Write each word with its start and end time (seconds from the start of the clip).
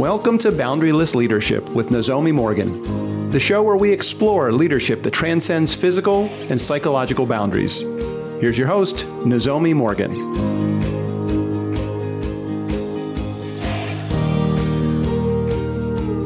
Welcome 0.00 0.38
to 0.38 0.50
Boundaryless 0.50 1.14
Leadership 1.14 1.68
with 1.74 1.88
Nozomi 1.88 2.32
Morgan, 2.32 3.30
the 3.32 3.38
show 3.38 3.62
where 3.62 3.76
we 3.76 3.92
explore 3.92 4.50
leadership 4.50 5.02
that 5.02 5.10
transcends 5.10 5.74
physical 5.74 6.24
and 6.48 6.58
psychological 6.58 7.26
boundaries. 7.26 7.80
Here's 8.40 8.56
your 8.56 8.66
host, 8.66 9.04
Nozomi 9.26 9.74
Morgan. 9.74 10.14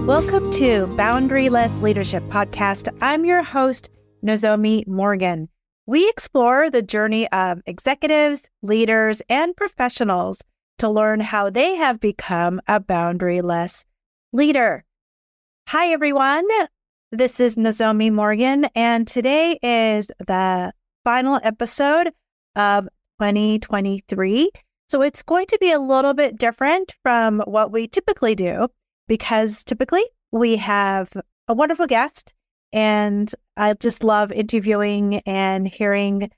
Welcome 0.07 0.53
to 0.53 0.87
Boundaryless 0.97 1.83
Leadership 1.83 2.23
Podcast. 2.29 2.97
I'm 3.03 3.25
your 3.25 3.43
host, 3.43 3.91
Nozomi 4.25 4.87
Morgan. 4.87 5.49
We 5.85 6.09
explore 6.09 6.71
the 6.71 6.81
journey 6.81 7.29
of 7.33 7.61
executives, 7.67 8.49
leaders, 8.63 9.21
and 9.29 9.57
professionals 9.57 10.43
to 10.79 10.89
learn 10.89 11.21
how 11.21 11.51
they 11.51 11.77
have 11.77 12.01
become 12.01 12.61
a 12.67 12.81
boundaryless 12.81 13.85
leader. 14.33 14.85
Hi, 15.69 15.89
everyone. 15.89 16.47
This 17.13 17.39
is 17.39 17.57
Nozomi 17.57 18.13
Morgan, 18.13 18.67
and 18.75 19.07
today 19.07 19.59
is 19.63 20.11
the 20.19 20.73
final 21.05 21.39
episode 21.43 22.11
of 22.57 22.85
2023. 23.21 24.51
So 24.89 25.03
it's 25.03 25.23
going 25.23 25.47
to 25.47 25.59
be 25.61 25.71
a 25.71 25.79
little 25.79 26.13
bit 26.13 26.37
different 26.37 26.95
from 27.03 27.41
what 27.47 27.71
we 27.71 27.87
typically 27.87 28.35
do 28.35 28.69
because 29.07 29.65
typically 29.65 30.05
we 30.33 30.57
have 30.57 31.13
a 31.47 31.55
wonderful 31.55 31.87
guest, 31.87 32.35
and 32.73 33.33
I 33.57 33.75
just 33.75 34.03
love 34.03 34.33
interviewing 34.33 35.21
and 35.27 35.69
hearing 35.69 36.31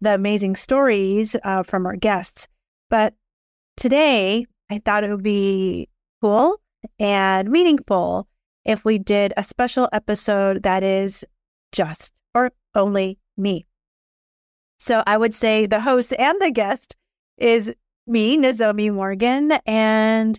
the 0.00 0.14
amazing 0.14 0.56
stories 0.56 1.36
uh, 1.44 1.62
from 1.62 1.86
our 1.86 1.96
guests. 1.96 2.48
But 2.88 3.14
today, 3.76 4.46
I 4.70 4.80
thought 4.84 5.04
it 5.04 5.10
would 5.10 5.22
be 5.22 5.88
cool 6.20 6.60
and 6.98 7.50
meaningful 7.50 8.28
if 8.64 8.84
we 8.84 8.98
did 8.98 9.32
a 9.36 9.42
special 9.42 9.88
episode 9.92 10.62
that 10.64 10.82
is 10.82 11.24
just 11.72 12.14
or 12.34 12.52
only 12.74 13.18
me. 13.36 13.66
So 14.78 15.02
I 15.06 15.16
would 15.16 15.34
say 15.34 15.66
the 15.66 15.80
host 15.80 16.12
and 16.18 16.40
the 16.40 16.50
guest 16.50 16.96
is 17.38 17.72
me, 18.06 18.36
Nozomi 18.36 18.92
Morgan, 18.92 19.52
and 19.66 20.38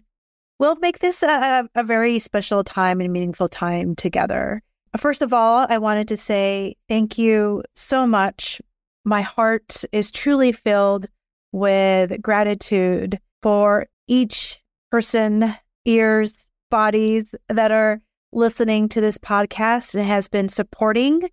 we'll 0.59 0.75
make 0.77 0.99
this 0.99 1.23
a, 1.23 1.67
a 1.75 1.83
very 1.83 2.19
special 2.19 2.63
time 2.63 3.01
and 3.01 3.11
meaningful 3.11 3.49
time 3.49 3.95
together. 3.95 4.61
First 4.95 5.21
of 5.21 5.33
all, 5.33 5.65
I 5.69 5.77
wanted 5.77 6.07
to 6.09 6.17
say 6.17 6.75
thank 6.87 7.17
you 7.17 7.63
so 7.75 8.07
much. 8.07 8.61
My 9.05 9.21
heart 9.21 9.83
is 9.91 10.11
truly 10.11 10.51
filled 10.51 11.07
with 11.51 12.21
gratitude 12.21 13.19
for 13.41 13.87
each 14.07 14.61
person, 14.91 15.55
ears, 15.85 16.49
bodies 16.69 17.33
that 17.49 17.71
are 17.71 18.01
listening 18.31 18.89
to 18.89 19.01
this 19.01 19.17
podcast 19.17 19.95
and 19.95 20.05
has 20.05 20.27
been 20.27 20.49
supporting 20.49 21.29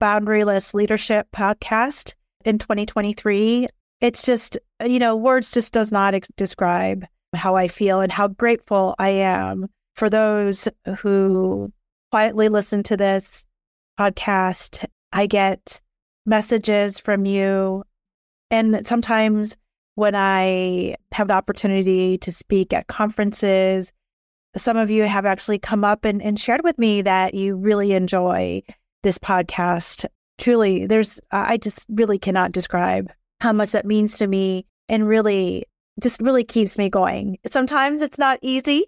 Boundaryless 0.00 0.74
Leadership 0.74 1.28
podcast 1.32 2.14
in 2.44 2.58
2023. 2.58 3.68
It's 4.00 4.22
just, 4.22 4.58
you 4.84 4.98
know, 4.98 5.14
words 5.14 5.52
just 5.52 5.72
does 5.72 5.92
not 5.92 6.14
ex- 6.14 6.28
describe 6.36 7.06
how 7.34 7.54
I 7.54 7.68
feel 7.68 8.00
and 8.00 8.10
how 8.10 8.28
grateful 8.28 8.94
I 8.98 9.10
am 9.10 9.68
for 9.94 10.10
those 10.10 10.68
who 10.98 11.72
quietly 12.10 12.48
listen 12.48 12.82
to 12.84 12.96
this 12.96 13.44
podcast. 13.98 14.84
I 15.12 15.26
get 15.26 15.80
messages 16.26 16.98
from 16.98 17.26
you 17.26 17.84
and 18.50 18.86
sometimes 18.86 19.56
when 19.94 20.14
I 20.14 20.96
have 21.12 21.28
the 21.28 21.34
opportunity 21.34 22.18
to 22.18 22.32
speak 22.32 22.72
at 22.72 22.86
conferences, 22.86 23.92
some 24.56 24.76
of 24.76 24.90
you 24.90 25.04
have 25.04 25.26
actually 25.26 25.58
come 25.58 25.84
up 25.84 26.04
and, 26.04 26.22
and 26.22 26.38
shared 26.38 26.62
with 26.62 26.78
me 26.78 27.02
that 27.02 27.34
you 27.34 27.56
really 27.56 27.92
enjoy 27.92 28.62
this 29.02 29.18
podcast. 29.18 30.06
Truly, 30.38 30.86
there's, 30.86 31.20
I 31.30 31.56
just 31.56 31.86
really 31.90 32.18
cannot 32.18 32.52
describe 32.52 33.10
how 33.40 33.52
much 33.52 33.72
that 33.72 33.86
means 33.86 34.18
to 34.18 34.26
me 34.26 34.66
and 34.88 35.08
really 35.08 35.64
just 36.00 36.20
really 36.20 36.44
keeps 36.44 36.78
me 36.78 36.88
going. 36.88 37.38
Sometimes 37.50 38.02
it's 38.02 38.18
not 38.18 38.38
easy, 38.42 38.86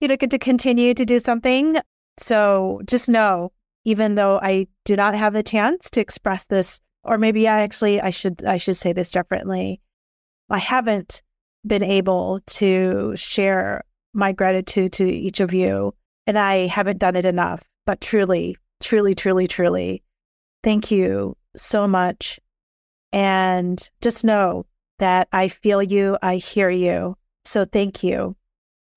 you 0.00 0.08
know, 0.08 0.16
to 0.16 0.38
continue 0.38 0.94
to 0.94 1.04
do 1.04 1.18
something. 1.18 1.78
So 2.18 2.82
just 2.86 3.08
know, 3.08 3.52
even 3.84 4.14
though 4.14 4.38
I 4.40 4.66
do 4.84 4.96
not 4.96 5.14
have 5.14 5.32
the 5.32 5.42
chance 5.42 5.90
to 5.90 6.00
express 6.00 6.44
this, 6.44 6.80
or 7.04 7.18
maybe 7.18 7.48
I 7.48 7.62
actually, 7.62 8.00
I 8.00 8.10
should, 8.10 8.44
I 8.44 8.58
should 8.58 8.76
say 8.76 8.92
this 8.92 9.10
differently. 9.10 9.80
I 10.52 10.58
haven't 10.58 11.22
been 11.66 11.82
able 11.82 12.40
to 12.46 13.14
share 13.16 13.84
my 14.12 14.32
gratitude 14.32 14.92
to 14.94 15.08
each 15.08 15.40
of 15.40 15.54
you, 15.54 15.94
and 16.26 16.38
I 16.38 16.66
haven't 16.66 16.98
done 16.98 17.16
it 17.16 17.24
enough. 17.24 17.62
But 17.86 18.00
truly, 18.02 18.56
truly, 18.80 19.14
truly, 19.14 19.48
truly, 19.48 20.02
thank 20.62 20.90
you 20.90 21.36
so 21.56 21.88
much. 21.88 22.38
And 23.12 23.90
just 24.02 24.24
know 24.24 24.66
that 24.98 25.28
I 25.32 25.48
feel 25.48 25.82
you, 25.82 26.18
I 26.22 26.36
hear 26.36 26.70
you. 26.70 27.16
So 27.44 27.64
thank 27.64 28.04
you. 28.04 28.36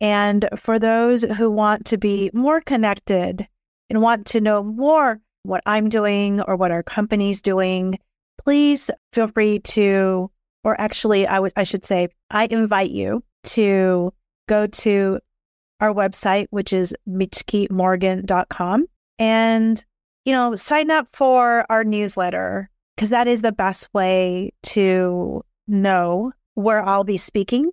And 0.02 0.48
for 0.58 0.78
those 0.78 1.24
who 1.24 1.50
want 1.50 1.86
to 1.86 1.98
be 1.98 2.30
more 2.34 2.62
connected 2.62 3.48
and 3.90 4.02
want 4.02 4.26
to 4.28 4.42
know 4.42 4.62
more 4.62 5.22
what 5.44 5.64
I'm 5.66 5.90
doing 5.90 6.42
or 6.42 6.56
what 6.58 6.72
our 6.72 6.84
company's 6.84 7.42
doing, 7.42 7.98
please 8.44 8.92
feel 9.14 9.28
free 9.28 9.60
to 9.60 10.30
or 10.66 10.80
actually 10.82 11.26
I 11.26 11.40
would 11.40 11.54
I 11.56 11.64
should 11.64 11.86
say 11.86 12.10
I 12.30 12.48
invite 12.52 12.92
you 12.92 13.24
to 13.46 14.12
go 14.50 14.68
to 14.68 15.20
our 15.80 15.94
website 15.94 16.48
which 16.50 16.74
is 16.74 16.94
michikimorgan.com 17.08 18.88
and 19.20 19.86
you 20.26 20.34
know 20.34 20.56
sign 20.56 20.92
up 20.92 21.08
for 21.14 21.66
our 21.70 21.86
newsletter 21.86 22.70
because 22.96 23.12
that 23.12 23.28
is 23.28 23.42
the 23.42 23.52
best 23.54 23.94
way 23.94 24.52
to 24.64 25.44
know 25.68 26.32
where 26.56 26.84
I'll 26.84 27.04
be 27.04 27.18
speaking. 27.18 27.72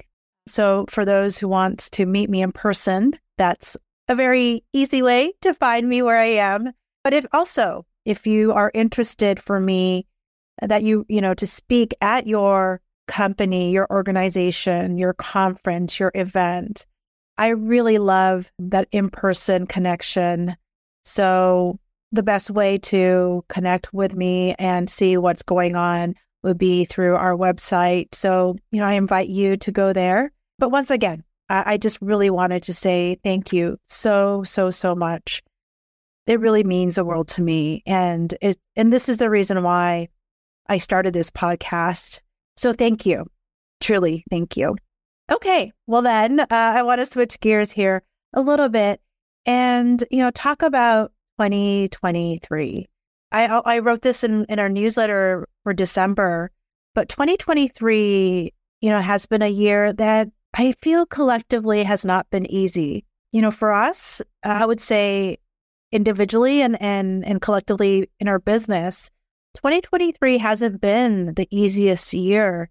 So 0.49 0.87
for 0.89 1.05
those 1.05 1.39
who 1.39 1.49
want 1.49 1.79
to 1.93 2.07
meet 2.07 2.29
me 2.29 2.43
in 2.43 2.51
person, 2.51 3.13
that's 3.39 3.77
a 4.09 4.17
very 4.17 4.65
easy 4.73 5.03
way 5.03 5.35
to 5.43 5.55
find 5.55 5.89
me 5.89 6.03
where 6.03 6.19
I 6.19 6.35
am. 6.35 6.73
But 7.05 7.15
if 7.15 7.25
also 7.33 7.87
if 8.05 8.27
you 8.27 8.53
are 8.53 8.73
interested 8.75 9.41
for 9.41 9.61
me 9.61 10.07
that 10.69 10.83
you, 10.83 11.05
you 11.09 11.21
know, 11.21 11.35
to 11.35 11.47
speak 11.47 11.95
at 12.01 12.27
your 12.27 12.81
company, 13.09 13.71
your 13.71 13.87
organization, 13.91 14.97
your 14.97 15.13
conference, 15.15 15.99
your 15.99 16.13
event. 16.15 16.87
I 17.39 17.49
really 17.49 17.99
love 17.99 18.51
that 18.59 18.89
in 18.93 19.11
person 19.11 19.67
connection. 19.67 20.57
So, 21.05 21.79
the 22.13 22.23
best 22.23 22.51
way 22.51 22.77
to 22.77 23.43
connect 23.49 23.93
with 23.95 24.15
me 24.15 24.55
and 24.59 24.89
see 24.89 25.17
what's 25.17 25.43
going 25.43 25.77
on 25.77 26.15
would 26.43 26.59
be 26.59 26.85
through 26.85 27.17
our 27.17 27.35
website. 27.35 28.15
So, 28.15 28.57
you 28.71 28.81
know, 28.81 28.87
I 28.87 28.93
invite 28.93 29.29
you 29.29 29.57
to 29.57 29.73
go 29.73 29.93
there. 29.93 30.31
But 30.59 30.71
once 30.71 30.91
again, 30.91 31.25
I, 31.49 31.73
I 31.73 31.77
just 31.79 31.99
really 32.03 32.29
wanted 32.29 32.63
to 32.65 32.73
say 32.75 33.19
thank 33.25 33.53
you 33.53 33.79
so, 33.89 34.43
so, 34.43 34.71
so 34.71 34.95
much. 34.95 35.43
It 36.27 36.41
really 36.41 36.65
means 36.65 36.97
the 36.97 37.05
world 37.05 37.29
to 37.29 37.43
me. 37.43 37.83
And 37.87 38.35
it, 38.43 38.59
and 38.77 38.93
this 38.93 39.09
is 39.09 39.17
the 39.17 39.31
reason 39.31 39.63
why 39.63 40.09
I 40.67 40.79
started 40.79 41.13
this 41.13 41.31
podcast. 41.31 42.21
So 42.57 42.73
thank 42.73 43.07
you. 43.07 43.27
Truly, 43.81 44.25
thank 44.31 44.57
you. 44.57 44.77
Okay. 45.31 45.73
Well, 45.87 46.03
then 46.03 46.41
uh, 46.41 46.47
I 46.51 46.83
want 46.83 47.01
to 47.01 47.07
switch 47.07 47.41
gears 47.41 47.73
here 47.73 48.03
a 48.35 48.41
little 48.41 48.69
bit 48.69 49.01
and, 49.47 50.03
you 50.11 50.19
know, 50.19 50.31
talk 50.31 50.63
about 50.63 51.13
2023. 51.39 52.89
I, 53.33 53.47
I 53.47 53.79
wrote 53.79 54.03
this 54.03 54.25
in, 54.25 54.45
in 54.49 54.59
our 54.59 54.69
newsletter 54.69 55.49
for 55.65 55.73
December, 55.73 56.51
but 56.95 57.09
2023, 57.09 58.53
you 58.81 58.91
know, 58.91 59.01
has 59.01 59.27
been 59.27 59.43
a 59.43 59.49
year 59.49 59.93
that 59.95 60.29
I 60.55 60.73
feel 60.73 61.07
collectively 61.07 61.83
has 61.83 62.05
not 62.05 62.29
been 62.31 62.51
easy. 62.51 63.05
You 63.33 63.41
know, 63.41 63.51
for 63.51 63.73
us, 63.73 64.21
I 64.45 64.67
would 64.67 64.81
say 64.81 65.39
individually 65.93 66.61
and, 66.61 66.81
and, 66.81 67.25
and 67.25 67.41
collectively 67.41 68.11
in 68.21 68.29
our 68.29 68.39
business, 68.39 69.11
2023 69.55 70.39
hasn't 70.39 70.81
been 70.81 71.35
the 71.35 71.49
easiest 71.51 72.13
year 72.13 72.71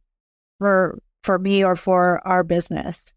for 0.60 1.01
for 1.24 1.38
me 1.38 1.63
or 1.63 1.75
for 1.75 2.25
our 2.28 2.44
business. 2.44 3.13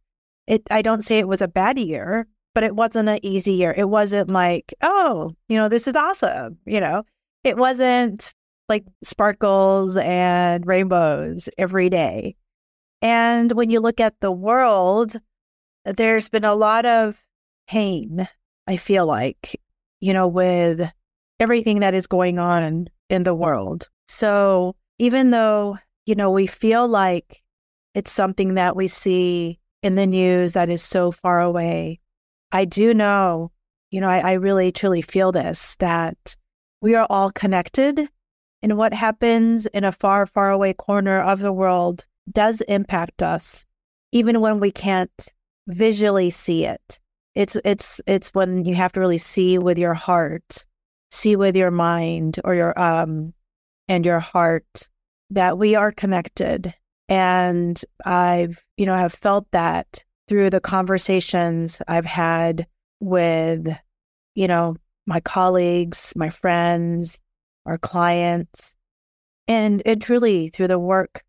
It 0.46 0.62
I 0.70 0.82
don't 0.82 1.02
say 1.02 1.18
it 1.18 1.28
was 1.28 1.40
a 1.40 1.48
bad 1.48 1.78
year, 1.78 2.26
but 2.54 2.64
it 2.64 2.76
wasn't 2.76 3.08
an 3.08 3.20
easy 3.22 3.54
year. 3.54 3.74
It 3.76 3.88
wasn't 3.88 4.30
like, 4.30 4.74
oh, 4.82 5.32
you 5.48 5.58
know, 5.58 5.68
this 5.68 5.86
is 5.86 5.96
awesome, 5.96 6.58
you 6.66 6.80
know. 6.80 7.04
It 7.42 7.56
wasn't 7.56 8.34
like 8.68 8.84
sparkles 9.02 9.96
and 9.96 10.66
rainbows 10.66 11.48
every 11.58 11.90
day. 11.90 12.36
And 13.02 13.52
when 13.52 13.70
you 13.70 13.80
look 13.80 14.00
at 14.00 14.14
the 14.20 14.32
world, 14.32 15.16
there's 15.84 16.28
been 16.30 16.44
a 16.44 16.54
lot 16.54 16.86
of 16.86 17.22
pain, 17.68 18.26
I 18.66 18.76
feel 18.78 19.06
like, 19.06 19.60
you 20.00 20.14
know, 20.14 20.26
with 20.26 20.90
everything 21.40 21.80
that 21.80 21.94
is 21.94 22.06
going 22.06 22.38
on 22.38 22.88
in 23.08 23.22
the 23.22 23.34
world. 23.34 23.88
So 24.08 24.76
even 24.98 25.30
though, 25.30 25.78
you 26.06 26.14
know, 26.14 26.30
we 26.30 26.46
feel 26.46 26.86
like 26.88 27.42
it's 27.94 28.12
something 28.12 28.54
that 28.54 28.76
we 28.76 28.88
see 28.88 29.60
in 29.82 29.94
the 29.94 30.06
news 30.06 30.54
that 30.54 30.68
is 30.68 30.82
so 30.82 31.10
far 31.10 31.40
away, 31.40 32.00
I 32.52 32.64
do 32.64 32.94
know, 32.94 33.50
you 33.90 34.00
know, 34.00 34.08
I, 34.08 34.18
I 34.18 34.32
really 34.34 34.72
truly 34.72 35.02
feel 35.02 35.32
this 35.32 35.76
that 35.76 36.36
we 36.80 36.94
are 36.94 37.06
all 37.10 37.30
connected. 37.30 38.08
And 38.62 38.78
what 38.78 38.94
happens 38.94 39.66
in 39.66 39.84
a 39.84 39.92
far, 39.92 40.26
far 40.26 40.50
away 40.50 40.72
corner 40.72 41.20
of 41.20 41.40
the 41.40 41.52
world 41.52 42.06
does 42.30 42.62
impact 42.62 43.22
us, 43.22 43.66
even 44.12 44.40
when 44.40 44.58
we 44.58 44.70
can't 44.70 45.32
visually 45.66 46.30
see 46.30 46.64
it. 46.64 47.00
It's 47.34 47.56
it's 47.64 48.00
it's 48.06 48.32
when 48.32 48.64
you 48.64 48.74
have 48.74 48.92
to 48.92 49.00
really 49.00 49.18
see 49.18 49.58
with 49.58 49.78
your 49.78 49.94
heart, 49.94 50.64
see 51.14 51.36
with 51.36 51.56
your 51.56 51.70
mind 51.70 52.40
or 52.44 52.54
your 52.54 52.78
um 52.78 53.32
and 53.88 54.04
your 54.04 54.20
heart 54.20 54.88
that 55.30 55.58
we 55.58 55.74
are 55.74 55.92
connected. 55.92 56.74
And 57.08 57.80
I've, 58.04 58.64
you 58.76 58.86
know, 58.86 58.94
have 58.94 59.12
felt 59.12 59.46
that 59.50 60.04
through 60.28 60.50
the 60.50 60.60
conversations 60.60 61.82
I've 61.86 62.06
had 62.06 62.66
with, 63.00 63.68
you 64.34 64.48
know, 64.48 64.76
my 65.06 65.20
colleagues, 65.20 66.14
my 66.16 66.30
friends, 66.30 67.20
our 67.66 67.76
clients. 67.76 68.74
And 69.46 69.82
it 69.84 70.00
truly, 70.00 70.48
through 70.48 70.68
the 70.68 70.78
work 70.78 71.22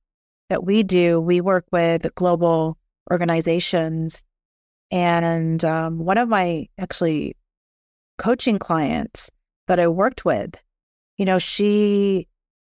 that 0.49 0.63
we 0.63 0.83
do, 0.83 1.19
we 1.19 1.41
work 1.41 1.65
with 1.71 2.13
global 2.15 2.77
organizations. 3.11 4.23
And 4.91 5.63
um, 5.65 5.99
one 5.99 6.17
of 6.17 6.29
my 6.29 6.69
actually 6.77 7.35
coaching 8.17 8.59
clients 8.59 9.29
that 9.67 9.79
I 9.79 9.87
worked 9.87 10.25
with, 10.25 10.55
you 11.17 11.25
know, 11.25 11.39
she 11.39 12.27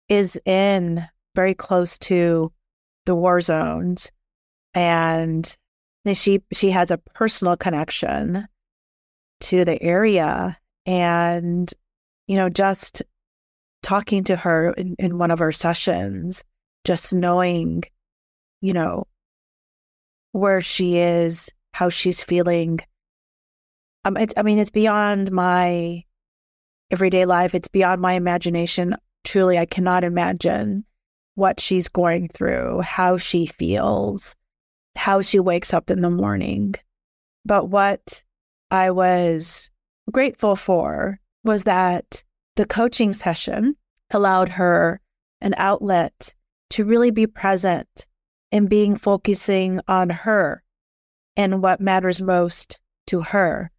is 0.09 0.39
in 0.45 1.07
very 1.35 1.53
close 1.53 1.97
to 1.97 2.51
the 3.05 3.15
war 3.15 3.41
zones 3.41 4.11
and 4.73 5.57
she 6.13 6.41
she 6.51 6.71
has 6.71 6.91
a 6.91 6.97
personal 6.97 7.55
connection 7.55 8.47
to 9.39 9.65
the 9.65 9.81
area 9.81 10.57
and 10.85 11.73
you 12.27 12.37
know 12.37 12.49
just 12.49 13.01
talking 13.81 14.23
to 14.23 14.35
her 14.35 14.71
in, 14.73 14.95
in 14.99 15.17
one 15.17 15.31
of 15.31 15.41
our 15.41 15.51
sessions 15.51 16.43
just 16.83 17.13
knowing 17.13 17.83
you 18.61 18.73
know 18.73 19.05
where 20.31 20.61
she 20.61 20.97
is 20.97 21.49
how 21.73 21.89
she's 21.89 22.23
feeling. 22.23 22.79
Um 24.05 24.17
it's 24.17 24.33
i 24.37 24.41
mean 24.41 24.59
it's 24.59 24.69
beyond 24.69 25.31
my 25.31 26.03
everyday 26.93 27.25
life 27.25 27.53
it's 27.53 27.67
beyond 27.67 28.01
my 28.01 28.13
imagination 28.13 28.95
truly 29.25 29.57
i 29.57 29.65
cannot 29.65 30.05
imagine 30.05 30.85
what 31.35 31.59
she's 31.59 31.89
going 31.89 32.29
through 32.29 32.79
how 32.81 33.17
she 33.17 33.45
feels 33.45 34.35
how 34.95 35.21
she 35.21 35.39
wakes 35.39 35.73
up 35.73 35.89
in 35.89 36.01
the 36.01 36.09
morning. 36.09 36.75
But 37.45 37.69
what 37.69 38.23
I 38.71 38.91
was 38.91 39.69
grateful 40.11 40.55
for 40.55 41.19
was 41.43 41.63
that 41.63 42.23
the 42.55 42.65
coaching 42.65 43.13
session 43.13 43.75
allowed 44.11 44.49
her 44.49 45.01
an 45.41 45.55
outlet 45.57 46.33
to 46.71 46.85
really 46.85 47.11
be 47.11 47.27
present 47.27 48.05
in 48.51 48.67
being 48.67 48.95
focusing 48.95 49.79
on 49.87 50.09
her 50.09 50.63
and 51.35 51.61
what 51.61 51.81
matters 51.81 52.21
most 52.21 52.79
to 53.07 53.21
her 53.21 53.71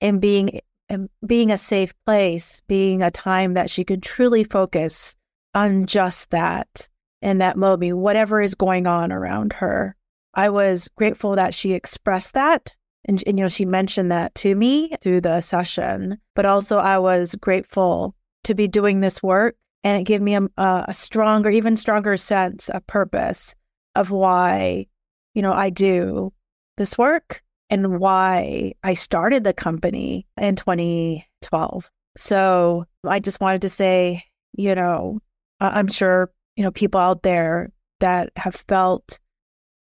and 0.00 0.20
being 0.20 0.60
and 0.88 1.08
being 1.26 1.50
a 1.50 1.58
safe 1.58 1.92
place, 2.04 2.62
being 2.66 3.02
a 3.02 3.10
time 3.10 3.54
that 3.54 3.70
she 3.70 3.84
could 3.84 4.02
truly 4.02 4.44
focus 4.44 5.16
on 5.54 5.86
just 5.86 6.30
that 6.30 6.88
in 7.20 7.38
that 7.38 7.56
moment, 7.56 7.98
whatever 7.98 8.40
is 8.40 8.54
going 8.54 8.86
on 8.86 9.12
around 9.12 9.52
her. 9.52 9.94
I 10.34 10.48
was 10.50 10.88
grateful 10.96 11.34
that 11.34 11.54
she 11.54 11.72
expressed 11.72 12.34
that. 12.34 12.74
And, 13.04 13.22
and, 13.26 13.38
you 13.38 13.44
know, 13.44 13.48
she 13.48 13.64
mentioned 13.64 14.12
that 14.12 14.34
to 14.36 14.54
me 14.54 14.92
through 15.00 15.22
the 15.22 15.40
session, 15.40 16.18
but 16.34 16.44
also 16.44 16.78
I 16.78 16.98
was 16.98 17.34
grateful 17.36 18.14
to 18.44 18.54
be 18.54 18.68
doing 18.68 19.00
this 19.00 19.22
work 19.22 19.56
and 19.84 20.00
it 20.00 20.04
gave 20.04 20.20
me 20.20 20.34
a, 20.34 20.48
a 20.56 20.92
stronger, 20.92 21.50
even 21.50 21.76
stronger 21.76 22.16
sense 22.16 22.68
of 22.68 22.86
purpose 22.86 23.54
of 23.94 24.10
why, 24.10 24.86
you 25.34 25.42
know, 25.42 25.52
I 25.52 25.70
do 25.70 26.32
this 26.76 26.98
work 26.98 27.42
and 27.70 28.00
why 28.00 28.74
I 28.82 28.94
started 28.94 29.44
the 29.44 29.52
company 29.52 30.26
in 30.36 30.56
2012. 30.56 31.90
So 32.16 32.84
I 33.04 33.20
just 33.20 33.40
wanted 33.40 33.62
to 33.62 33.68
say, 33.68 34.24
you 34.54 34.74
know, 34.74 35.20
I'm 35.60 35.88
sure, 35.88 36.30
you 36.56 36.64
know, 36.64 36.70
people 36.70 37.00
out 37.00 37.22
there 37.22 37.70
that 38.00 38.30
have 38.36 38.56
felt 38.68 39.18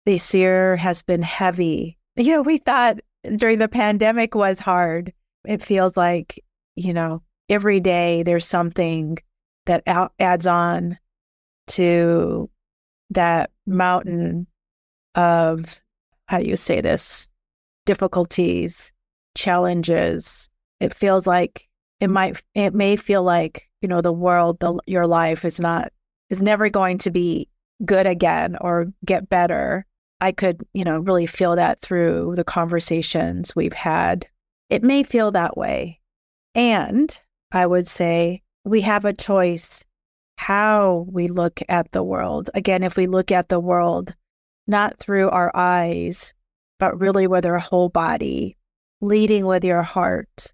this 0.06 0.34
year 0.34 0.76
has 0.76 1.04
been 1.04 1.22
heavy. 1.22 1.98
You 2.16 2.34
know, 2.34 2.42
we 2.42 2.58
thought 2.58 3.00
during 3.36 3.60
the 3.60 3.68
pandemic 3.68 4.34
was 4.36 4.60
hard. 4.60 5.14
It 5.46 5.62
feels 5.62 5.96
like, 5.96 6.44
you 6.76 6.94
know, 6.94 7.22
every 7.50 7.80
day 7.80 8.24
there's 8.24 8.46
something 8.46 9.18
that 9.66 9.84
adds 10.20 10.48
on 10.48 10.98
to 11.68 12.50
that 13.12 13.52
mountain 13.66 14.48
of, 15.16 15.82
how 16.28 16.40
do 16.40 16.46
you 16.46 16.56
say 16.56 16.82
this, 16.82 17.30
difficulties, 17.88 18.92
challenges. 19.36 20.48
It 20.80 20.94
feels 20.94 21.26
like 21.26 21.68
it 22.00 22.12
might, 22.12 22.44
it 22.54 22.76
may 22.76 22.96
feel 22.96 23.24
like, 23.24 23.68
you 23.82 23.88
know, 23.88 24.02
the 24.02 24.14
world, 24.14 24.60
the, 24.60 24.80
your 24.86 25.08
life 25.08 25.44
is 25.44 25.60
not, 25.60 25.92
is 26.30 26.42
never 26.42 26.70
going 26.70 27.00
to 27.00 27.10
be 27.10 27.50
good 27.84 28.06
again 28.06 28.58
or 28.62 28.94
get 29.04 29.30
better. 29.30 29.88
I 30.22 30.32
could, 30.32 30.62
you 30.74 30.84
know, 30.84 31.00
really 31.00 31.26
feel 31.26 31.56
that 31.56 31.82
through 31.82 32.34
the 32.36 32.44
conversations 32.44 33.56
we've 33.56 33.74
had. 33.74 34.28
It 34.70 34.84
may 34.84 35.02
feel 35.02 35.32
that 35.32 35.58
way. 35.58 36.00
And 36.54 37.20
I 37.52 37.66
would 37.66 37.88
say 37.88 38.44
we 38.66 38.82
have 38.82 39.06
a 39.06 39.14
choice 39.14 39.86
how 40.38 41.06
we 41.10 41.28
look 41.28 41.62
at 41.70 41.92
the 41.92 42.04
world. 42.04 42.50
Again, 42.54 42.84
if 42.84 42.96
we 42.96 43.08
look 43.08 43.32
at 43.32 43.50
the 43.50 43.60
world 43.60 44.16
not 44.68 45.00
through 45.00 45.30
our 45.30 45.52
eyes, 45.56 46.34
but 46.80 47.00
really 47.00 47.28
with 47.28 47.46
our 47.46 47.60
whole 47.60 47.90
body, 47.90 48.58
leading 49.02 49.46
with 49.46 49.64
your 49.64 49.84
heart, 49.84 50.54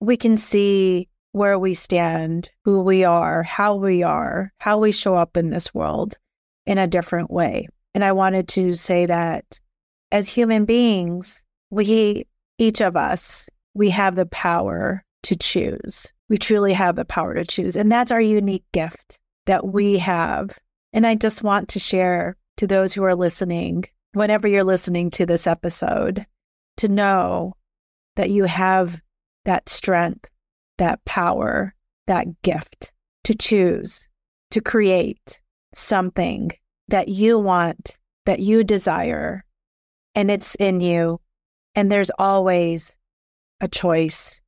we 0.00 0.16
can 0.16 0.36
see 0.36 1.08
where 1.32 1.58
we 1.58 1.74
stand, 1.74 2.50
who 2.64 2.80
we 2.80 3.04
are, 3.04 3.42
how 3.42 3.74
we 3.74 4.02
are, 4.02 4.52
how 4.58 4.78
we 4.78 4.92
show 4.92 5.14
up 5.14 5.36
in 5.36 5.50
this 5.50 5.72
world 5.72 6.18
in 6.66 6.78
a 6.78 6.86
different 6.86 7.30
way. 7.30 7.68
And 7.94 8.04
I 8.04 8.12
wanted 8.12 8.48
to 8.48 8.74
say 8.74 9.06
that 9.06 9.60
as 10.10 10.28
human 10.28 10.64
beings, 10.64 11.42
we, 11.70 12.26
each 12.58 12.80
of 12.80 12.96
us, 12.96 13.48
we 13.74 13.90
have 13.90 14.14
the 14.14 14.26
power 14.26 15.04
to 15.24 15.36
choose. 15.36 16.12
We 16.28 16.38
truly 16.38 16.72
have 16.74 16.96
the 16.96 17.04
power 17.04 17.34
to 17.34 17.44
choose. 17.44 17.76
And 17.76 17.90
that's 17.90 18.12
our 18.12 18.20
unique 18.20 18.64
gift 18.72 19.18
that 19.46 19.66
we 19.66 19.98
have. 19.98 20.58
And 20.92 21.06
I 21.06 21.14
just 21.14 21.42
want 21.42 21.68
to 21.70 21.78
share 21.78 22.36
to 22.58 22.66
those 22.66 22.92
who 22.92 23.04
are 23.04 23.14
listening, 23.14 23.84
whenever 24.12 24.48
you're 24.48 24.64
listening 24.64 25.10
to 25.12 25.26
this 25.26 25.46
episode, 25.46 26.26
to 26.78 26.88
know 26.88 27.54
that 28.16 28.30
you 28.30 28.44
have 28.44 29.00
that 29.44 29.68
strength, 29.68 30.28
that 30.78 31.04
power, 31.04 31.74
that 32.06 32.42
gift 32.42 32.92
to 33.24 33.34
choose, 33.34 34.08
to 34.50 34.60
create 34.60 35.40
something 35.74 36.50
that 36.88 37.08
you 37.08 37.38
want, 37.38 37.96
that 38.26 38.40
you 38.40 38.64
desire, 38.64 39.44
and 40.14 40.30
it's 40.30 40.54
in 40.56 40.80
you. 40.80 41.20
And 41.74 41.90
there's 41.90 42.10
always 42.18 42.92
a 43.60 43.68
choice. 43.68 44.40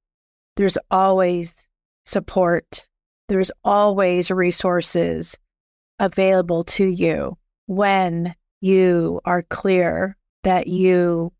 There's 0.57 0.77
always 0.91 1.67
support. 2.05 2.87
There's 3.29 3.51
always 3.65 4.31
resources 4.31 5.39
available 5.99 6.65
to 6.65 6.85
you 6.85 7.39
when 7.67 8.35
you 8.65 9.21
are 9.27 9.43
clear 9.43 10.17
that 10.43 10.67
you 10.69 11.31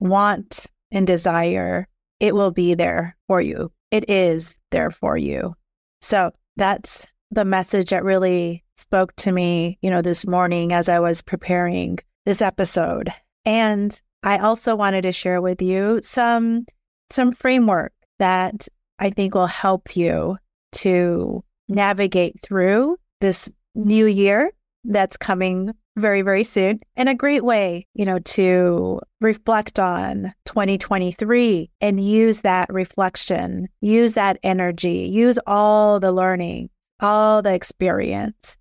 want 0.00 0.66
and 0.90 1.06
desire, 1.06 1.86
it 2.18 2.34
will 2.34 2.50
be 2.50 2.74
there 2.74 3.16
for 3.28 3.40
you. 3.40 3.70
It 3.92 4.10
is 4.10 4.58
there 4.72 4.90
for 4.90 5.16
you. 5.16 5.54
So 6.00 6.32
that's 6.56 7.06
the 7.30 7.44
message 7.44 7.90
that 7.90 8.02
really 8.02 8.64
spoke 8.76 9.14
to 9.16 9.30
me, 9.30 9.78
you 9.80 9.88
know, 9.88 10.02
this 10.02 10.26
morning 10.26 10.72
as 10.72 10.88
I 10.88 10.98
was 10.98 11.22
preparing 11.22 11.98
this 12.26 12.42
episode. 12.42 13.12
And 13.44 14.00
I 14.24 14.38
also 14.38 14.74
wanted 14.74 15.02
to 15.02 15.12
share 15.12 15.40
with 15.40 15.62
you 15.62 16.00
some 16.02 16.66
some 17.10 17.30
framework 17.30 17.92
that 18.18 18.66
I 18.98 19.10
think 19.10 19.34
will 19.34 19.46
help 19.46 19.96
you 19.96 20.38
to 20.72 21.44
navigate 21.68 22.40
through 22.42 22.96
this 23.20 23.48
new 23.76 24.06
year 24.06 24.50
that's 24.88 25.16
coming 25.16 25.72
very 25.96 26.22
very 26.22 26.44
soon. 26.44 26.80
And 26.96 27.08
a 27.08 27.14
great 27.14 27.44
way 27.44 27.86
you 27.94 28.04
know 28.04 28.18
to 28.18 29.00
reflect 29.20 29.78
on 29.78 30.34
2023 30.46 31.70
and 31.80 32.04
use 32.04 32.40
that 32.42 32.72
reflection 32.72 33.68
use 33.80 34.14
that 34.14 34.38
energy 34.42 35.08
use 35.10 35.38
all 35.46 35.98
the 35.98 36.12
learning 36.12 36.70
all 37.00 37.42
the 37.42 37.54
experience, 37.54 38.56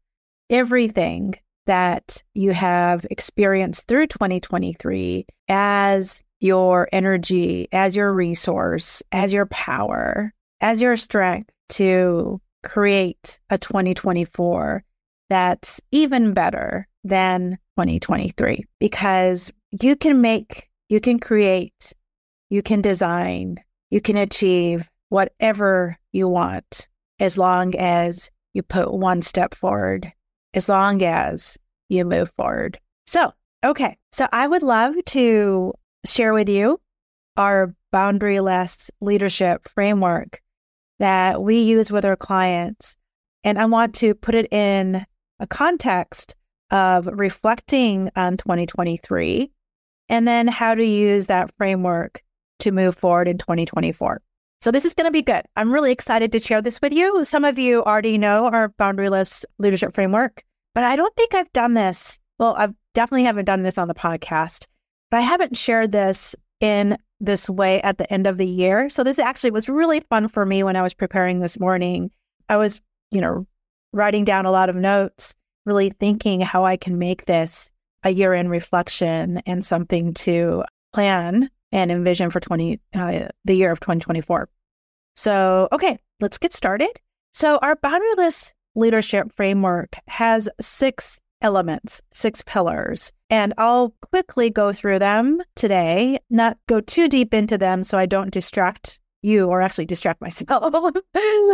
everything 0.50 1.36
that 1.66 2.24
you 2.34 2.52
have 2.52 3.06
experienced 3.10 3.88
through 3.88 4.08
2023 4.08 5.26
as 5.50 6.22
your 6.40 6.88
energy, 6.94 7.68
as 7.72 7.96
your 7.96 8.14
resource, 8.14 9.04
as 9.12 9.34
your 9.34 9.48
power, 9.48 10.34
as 10.62 10.82
your 10.82 10.96
strength 10.96 11.50
to 11.70 12.40
create 12.64 13.40
a 13.50 13.58
2024 13.58 14.84
that's 15.30 15.82
even 15.92 16.34
better 16.34 16.88
than 17.04 17.58
2023 17.78 18.64
because 18.80 19.52
you 19.72 19.96
can 19.96 20.22
make, 20.22 20.70
you 20.90 21.00
can 21.00 21.20
create, 21.20 21.94
you 22.50 22.62
can 22.62 22.82
design, 22.82 23.58
you 23.90 24.02
can 24.02 24.18
achieve 24.18 24.90
whatever 25.10 25.98
you 26.12 26.28
want 26.28 26.88
as 27.20 27.38
long 27.38 27.76
as 27.76 28.30
you 28.54 28.64
put 28.64 28.94
one 28.94 29.22
step 29.22 29.56
forward, 29.56 30.12
as 30.54 30.70
long 30.70 31.04
as 31.04 31.58
you 31.90 32.06
move 32.06 32.32
forward. 32.36 32.80
So, 33.06 33.32
okay. 33.64 33.98
So 34.12 34.28
I 34.32 34.48
would 34.48 34.64
love 34.64 34.96
to 35.08 35.74
share 36.06 36.34
with 36.34 36.50
you 36.50 36.80
our 37.38 37.74
boundaryless 37.94 38.90
leadership 39.00 39.68
framework 39.70 40.42
that 41.00 41.42
we 41.42 41.62
use 41.62 41.92
with 41.92 42.06
our 42.06 42.16
clients. 42.16 42.98
And 43.44 43.60
I 43.60 43.66
want 43.66 43.96
to 43.96 44.16
put 44.16 44.36
it 44.36 44.52
in 44.52 45.06
a 45.40 45.48
context 45.48 46.36
of 46.72 47.08
reflecting 47.08 48.10
on 48.16 48.38
2023 48.38 49.52
and 50.10 50.28
then 50.28 50.48
how 50.48 50.76
to 50.76 50.86
use 50.86 51.28
that 51.28 51.52
framework 51.58 52.22
to 52.60 52.72
move 52.72 52.96
forward 52.96 53.28
in 53.28 53.38
2024. 53.38 54.22
So 54.62 54.72
this 54.72 54.86
is 54.86 54.94
going 54.94 55.06
to 55.06 55.12
be 55.12 55.22
good. 55.22 55.44
I'm 55.56 55.72
really 55.72 55.92
excited 55.92 56.32
to 56.32 56.40
share 56.40 56.62
this 56.62 56.82
with 56.82 56.92
you. 56.92 57.24
Some 57.24 57.46
of 57.46 57.60
you 57.60 57.84
already 57.84 58.18
know 58.18 58.48
our 58.48 58.70
boundaryless 58.70 59.46
leadership 59.60 59.94
framework, 59.94 60.44
but 60.74 60.84
I 60.84 60.96
don't 60.96 61.16
think 61.16 61.36
I've 61.36 61.52
done 61.54 61.76
this. 61.76 62.18
Well, 62.40 62.56
I 62.58 62.70
definitely 62.96 63.26
haven't 63.26 63.46
done 63.46 63.64
this 63.64 63.78
on 63.78 63.88
the 63.88 63.94
podcast, 63.94 64.68
but 65.12 65.18
I 65.18 65.22
haven't 65.22 65.56
shared 65.56 65.92
this 65.92 66.36
in 66.60 66.98
this 67.20 67.50
way 67.50 67.82
at 67.82 67.98
the 67.98 68.12
end 68.12 68.28
of 68.28 68.38
the 68.38 68.48
year. 68.48 68.90
So 68.90 69.04
this 69.04 69.20
actually 69.20 69.52
was 69.52 69.70
really 69.70 70.00
fun 70.02 70.28
for 70.28 70.46
me 70.46 70.64
when 70.64 70.76
I 70.76 70.82
was 70.82 70.94
preparing 70.94 71.40
this 71.40 71.60
morning. 71.60 72.12
I 72.50 72.58
was, 72.58 72.82
you 73.12 73.22
know, 73.22 73.46
writing 73.94 74.24
down 74.24 74.46
a 74.46 74.52
lot 74.52 74.70
of 74.70 74.76
notes, 74.76 75.36
really 75.66 75.90
thinking 75.90 76.42
how 76.42 76.66
I 76.66 76.78
can 76.78 76.98
make 76.98 77.26
this 77.26 77.72
a 78.04 78.10
year 78.10 78.34
in 78.34 78.50
reflection 78.50 79.42
and 79.46 79.64
something 79.66 80.14
to 80.14 80.64
plan 80.94 81.50
and 81.72 81.92
envision 81.92 82.30
for 82.30 82.40
20 82.40 82.80
uh, 82.94 83.28
the 83.46 83.56
year 83.56 83.72
of 83.72 83.80
2024. 83.80 84.50
So, 85.16 85.68
okay, 85.72 85.98
let's 86.20 86.38
get 86.38 86.54
started. 86.54 86.92
So, 87.34 87.58
our 87.62 87.76
boundaryless 87.76 88.54
leadership 88.76 89.32
framework 89.34 89.98
has 90.08 90.48
six 90.62 91.20
elements, 91.42 92.02
six 92.12 92.44
pillars, 92.44 93.12
and 93.30 93.54
I'll 93.58 93.94
quickly 94.10 94.50
go 94.50 94.72
through 94.72 95.00
them 95.00 95.42
today, 95.56 96.20
not 96.30 96.58
go 96.68 96.82
too 96.82 97.10
deep 97.10 97.34
into 97.34 97.58
them 97.58 97.84
so 97.84 97.98
I 97.98 98.06
don't 98.06 98.32
distract 98.32 99.00
you 99.22 99.48
or 99.48 99.62
actually 99.62 99.86
distract 99.86 100.22
myself 100.28 100.74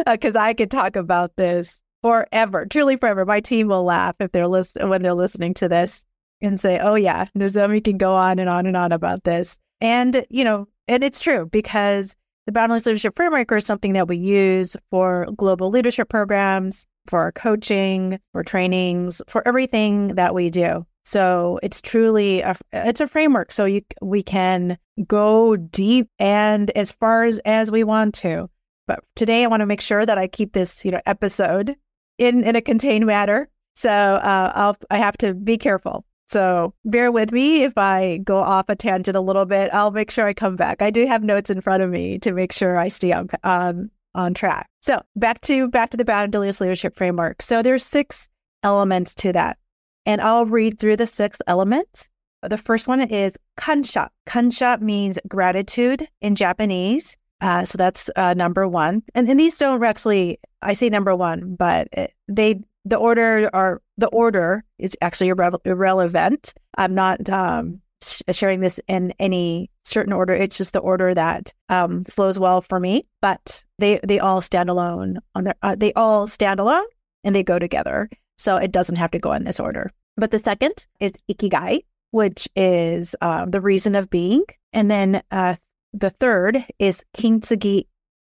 because 0.06 0.36
I 0.36 0.54
could 0.54 0.72
talk 0.72 0.96
about 0.96 1.36
this 1.36 1.82
forever, 2.04 2.68
truly 2.68 2.98
forever. 2.98 3.26
My 3.26 3.40
team 3.40 3.68
will 3.68 3.84
laugh 3.84 4.16
if 4.20 4.32
they're 4.32 4.48
lis- 4.48 4.78
when 4.80 5.02
they're 5.02 5.16
listening 5.16 5.56
to 5.56 5.68
this 5.68 6.06
and 6.42 6.60
say, 6.60 6.78
"Oh 6.78 6.96
yeah, 6.96 7.26
Nozomi 7.36 7.84
can 7.84 7.98
go 7.98 8.14
on 8.14 8.38
and 8.38 8.50
on 8.50 8.68
and 8.68 8.78
on 8.78 8.92
about 8.92 9.24
this." 9.24 9.58
And, 9.82 10.26
you 10.30 10.44
know, 10.44 10.68
and 10.88 11.04
it's 11.04 11.22
true 11.22 11.48
because 11.48 12.16
the 12.46 12.52
Boundaryless 12.52 12.86
Leadership 12.86 13.16
Framework 13.16 13.52
is 13.52 13.66
something 13.66 13.94
that 13.94 14.08
we 14.08 14.18
use 14.18 14.76
for 14.92 15.28
global 15.36 15.70
leadership 15.70 16.10
programs, 16.10 16.86
for 17.08 17.20
our 17.20 17.32
coaching, 17.32 18.20
for 18.32 18.44
trainings, 18.44 19.22
for 19.28 19.48
everything 19.48 20.10
that 20.16 20.36
we 20.36 20.50
do. 20.50 20.86
So 21.04 21.60
it's 21.64 21.82
truly 21.82 22.42
a, 22.42 22.56
it's 22.72 23.02
a 23.02 23.08
framework 23.08 23.52
so 23.52 23.66
you 23.66 23.82
we 24.02 24.24
can 24.24 24.78
go 25.06 25.58
deep 25.58 26.08
and 26.20 26.70
as 26.78 26.92
far 26.92 27.24
as, 27.24 27.40
as 27.40 27.72
we 27.72 27.84
want 27.84 28.14
to. 28.16 28.50
But 28.88 29.04
today 29.16 29.44
I 29.44 29.48
want 29.48 29.62
to 29.62 29.66
make 29.66 29.82
sure 29.82 30.06
that 30.06 30.18
I 30.18 30.28
keep 30.28 30.54
this, 30.54 30.86
you 30.86 30.92
know, 30.92 31.02
episode 31.06 31.76
in 32.18 32.44
in 32.44 32.56
a 32.56 32.62
contained 32.62 33.06
manner. 33.06 33.50
So 33.76 33.90
uh, 33.90 34.52
I'll 34.56 34.78
I 34.90 34.98
have 34.98 35.18
to 35.18 35.34
be 35.34 35.58
careful. 35.58 36.06
So 36.28 36.74
bear 36.86 37.12
with 37.12 37.32
me 37.32 37.64
if 37.64 37.78
I 37.78 38.18
go 38.24 38.38
off 38.38 38.66
a 38.70 38.76
tangent 38.76 39.16
a 39.16 39.22
little 39.22 39.46
bit. 39.46 39.74
I'll 39.74 39.92
make 39.92 40.10
sure 40.10 40.26
I 40.26 40.34
come 40.34 40.56
back. 40.56 40.82
I 40.82 40.90
do 40.90 41.06
have 41.06 41.24
notes 41.24 41.50
in 41.50 41.62
front 41.62 41.84
of 41.84 41.90
me 41.90 42.18
to 42.20 42.32
make 42.32 42.52
sure 42.52 42.78
I 42.78 42.88
stay 42.88 43.12
on 43.12 43.30
on, 43.44 43.92
on 44.16 44.34
track. 44.34 44.70
So 44.82 45.02
back 45.16 45.42
to 45.42 45.68
back 45.68 45.92
to 45.92 45.98
the 45.98 46.06
boundaryless 46.06 46.62
leadership 46.62 46.96
framework. 46.96 47.42
So 47.42 47.62
there's 47.62 47.86
six 47.86 48.30
elements 48.64 49.14
to 49.16 49.34
that, 49.34 49.58
and 50.06 50.22
I'll 50.22 50.46
read 50.46 50.80
through 50.80 50.98
the 50.98 51.08
six 51.08 51.40
elements. 51.48 52.10
The 52.42 52.58
first 52.58 52.88
one 52.88 53.00
is 53.00 53.38
kansha. 53.58 54.10
Kansha 54.28 54.82
means 54.82 55.20
gratitude 55.28 56.08
in 56.22 56.36
Japanese. 56.36 57.16
Uh, 57.44 57.66
so 57.66 57.78
that's 57.78 58.10
uh, 58.16 58.34
number 58.34 58.68
one. 58.68 59.04
And, 59.14 59.28
and 59.28 59.38
these 59.38 59.58
don't 59.58 59.84
actually, 59.84 60.40
I 60.62 60.74
say 60.74 60.90
number 60.90 61.14
one, 61.14 61.56
but 61.56 61.90
they 62.30 62.62
the 62.86 62.96
order 62.96 63.50
are 63.54 63.82
the 63.98 64.08
order 64.08 64.64
is 64.80 64.96
actually 65.02 65.30
irre- 65.30 65.60
irrelevant. 65.66 66.54
I'm 66.78 66.96
not 66.96 67.30
um, 67.30 67.82
sh- 68.02 68.22
sharing 68.32 68.62
this 68.62 68.80
in 68.88 69.14
any 69.20 69.70
certain 69.84 70.14
order. 70.14 70.34
It's 70.34 70.58
just 70.58 70.72
the 70.72 70.80
order 70.80 71.14
that 71.14 71.54
um, 71.68 72.06
flows 72.06 72.40
well 72.40 72.62
for 72.62 72.80
me. 72.80 73.06
But 73.22 73.64
they 73.78 74.00
they 74.08 74.20
all 74.20 74.40
stand 74.42 74.70
alone 74.70 75.20
on 75.36 75.44
their. 75.44 75.56
Uh, 75.62 75.76
they 75.76 75.92
all 75.94 76.28
stand 76.28 76.62
alone 76.62 76.86
and 77.26 77.36
they 77.36 77.44
go 77.44 77.60
together. 77.60 78.10
So 78.38 78.56
it 78.56 78.72
doesn't 78.72 78.96
have 78.96 79.12
to 79.12 79.20
go 79.20 79.34
in 79.34 79.44
this 79.44 79.60
order. 79.60 79.92
But 80.16 80.32
the 80.32 80.40
second 80.40 80.88
is 81.02 81.12
ikigai, 81.30 81.84
which 82.12 82.48
is 82.56 83.16
uh, 83.20 83.46
the 83.46 83.62
reason 83.62 83.96
of 83.96 84.10
being, 84.10 84.46
and 84.72 84.90
then 84.90 85.24
uh, 85.32 85.56
the 85.94 86.10
third 86.10 86.66
is 86.80 87.04
kintsugi, 87.16 87.88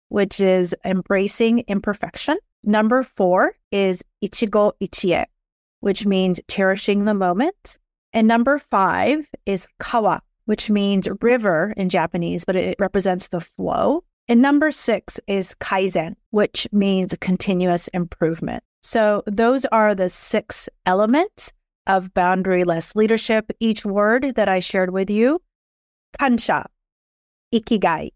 which 0.08 0.40
is 0.40 0.74
embracing 0.84 1.60
imperfection. 1.68 2.36
Number 2.64 3.02
four 3.02 3.54
is 3.70 4.02
ichigo 4.22 4.72
ichie, 4.80 5.24
which 5.80 6.06
means 6.06 6.40
cherishing 6.48 7.04
the 7.04 7.14
moment. 7.14 7.78
And 8.12 8.28
number 8.28 8.58
five 8.58 9.28
is 9.46 9.68
kawa, 9.78 10.20
which 10.44 10.70
means 10.70 11.08
river 11.20 11.72
in 11.76 11.88
Japanese, 11.88 12.44
but 12.44 12.56
it 12.56 12.76
represents 12.78 13.28
the 13.28 13.40
flow. 13.40 14.04
And 14.28 14.42
number 14.42 14.70
six 14.70 15.18
is 15.26 15.54
kaizen, 15.60 16.14
which 16.30 16.68
means 16.72 17.14
continuous 17.20 17.88
improvement. 17.88 18.62
So 18.82 19.22
those 19.26 19.64
are 19.66 19.94
the 19.94 20.08
six 20.08 20.68
elements 20.86 21.52
of 21.86 22.14
boundaryless 22.14 22.94
leadership. 22.94 23.50
Each 23.60 23.84
word 23.84 24.34
that 24.36 24.48
I 24.48 24.60
shared 24.60 24.92
with 24.92 25.10
you 25.10 25.40
kansha, 26.20 26.66
ikigai, 27.52 28.10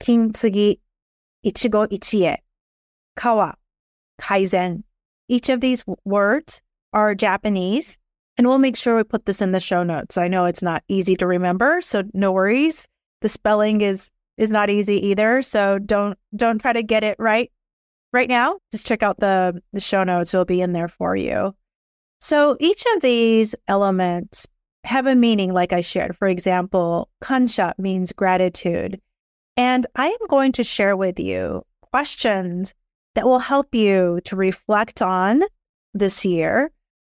kintsugi, 0.00 0.78
ichigo 1.44 1.86
ichie, 1.88 2.36
kawa. 3.16 3.54
Each 5.30 5.48
of 5.50 5.60
these 5.60 5.84
words 6.04 6.62
are 6.92 7.14
Japanese, 7.14 7.98
and 8.36 8.46
we'll 8.46 8.58
make 8.58 8.76
sure 8.76 8.96
we 8.96 9.04
put 9.04 9.26
this 9.26 9.42
in 9.42 9.52
the 9.52 9.60
show 9.60 9.82
notes. 9.82 10.16
I 10.16 10.28
know 10.28 10.46
it's 10.46 10.62
not 10.62 10.82
easy 10.88 11.16
to 11.16 11.26
remember, 11.26 11.80
so 11.80 12.04
no 12.14 12.32
worries. 12.32 12.88
The 13.20 13.28
spelling 13.28 13.80
is 13.80 14.10
is 14.36 14.50
not 14.50 14.70
easy 14.70 15.08
either, 15.08 15.42
so 15.42 15.78
don't 15.78 16.16
don't 16.34 16.60
try 16.60 16.72
to 16.72 16.82
get 16.82 17.04
it 17.04 17.16
right 17.18 17.50
right 18.12 18.28
now. 18.28 18.58
Just 18.72 18.86
check 18.86 19.02
out 19.02 19.18
the 19.18 19.60
the 19.72 19.80
show 19.80 20.04
notes; 20.04 20.32
it'll 20.32 20.44
be 20.44 20.60
in 20.60 20.72
there 20.72 20.88
for 20.88 21.16
you. 21.16 21.54
So 22.20 22.56
each 22.60 22.84
of 22.94 23.02
these 23.02 23.54
elements 23.66 24.46
have 24.84 25.06
a 25.06 25.14
meaning, 25.14 25.52
like 25.52 25.72
I 25.72 25.80
shared. 25.80 26.16
For 26.16 26.28
example, 26.28 27.10
kansha 27.22 27.72
means 27.78 28.12
gratitude, 28.12 29.00
and 29.56 29.86
I 29.96 30.08
am 30.08 30.26
going 30.28 30.52
to 30.52 30.64
share 30.64 30.96
with 30.96 31.18
you 31.18 31.64
questions 31.82 32.74
that 33.14 33.26
will 33.26 33.40
help 33.40 33.74
you 33.74 34.20
to 34.24 34.36
reflect 34.36 35.02
on 35.02 35.42
this 35.94 36.24
year. 36.24 36.70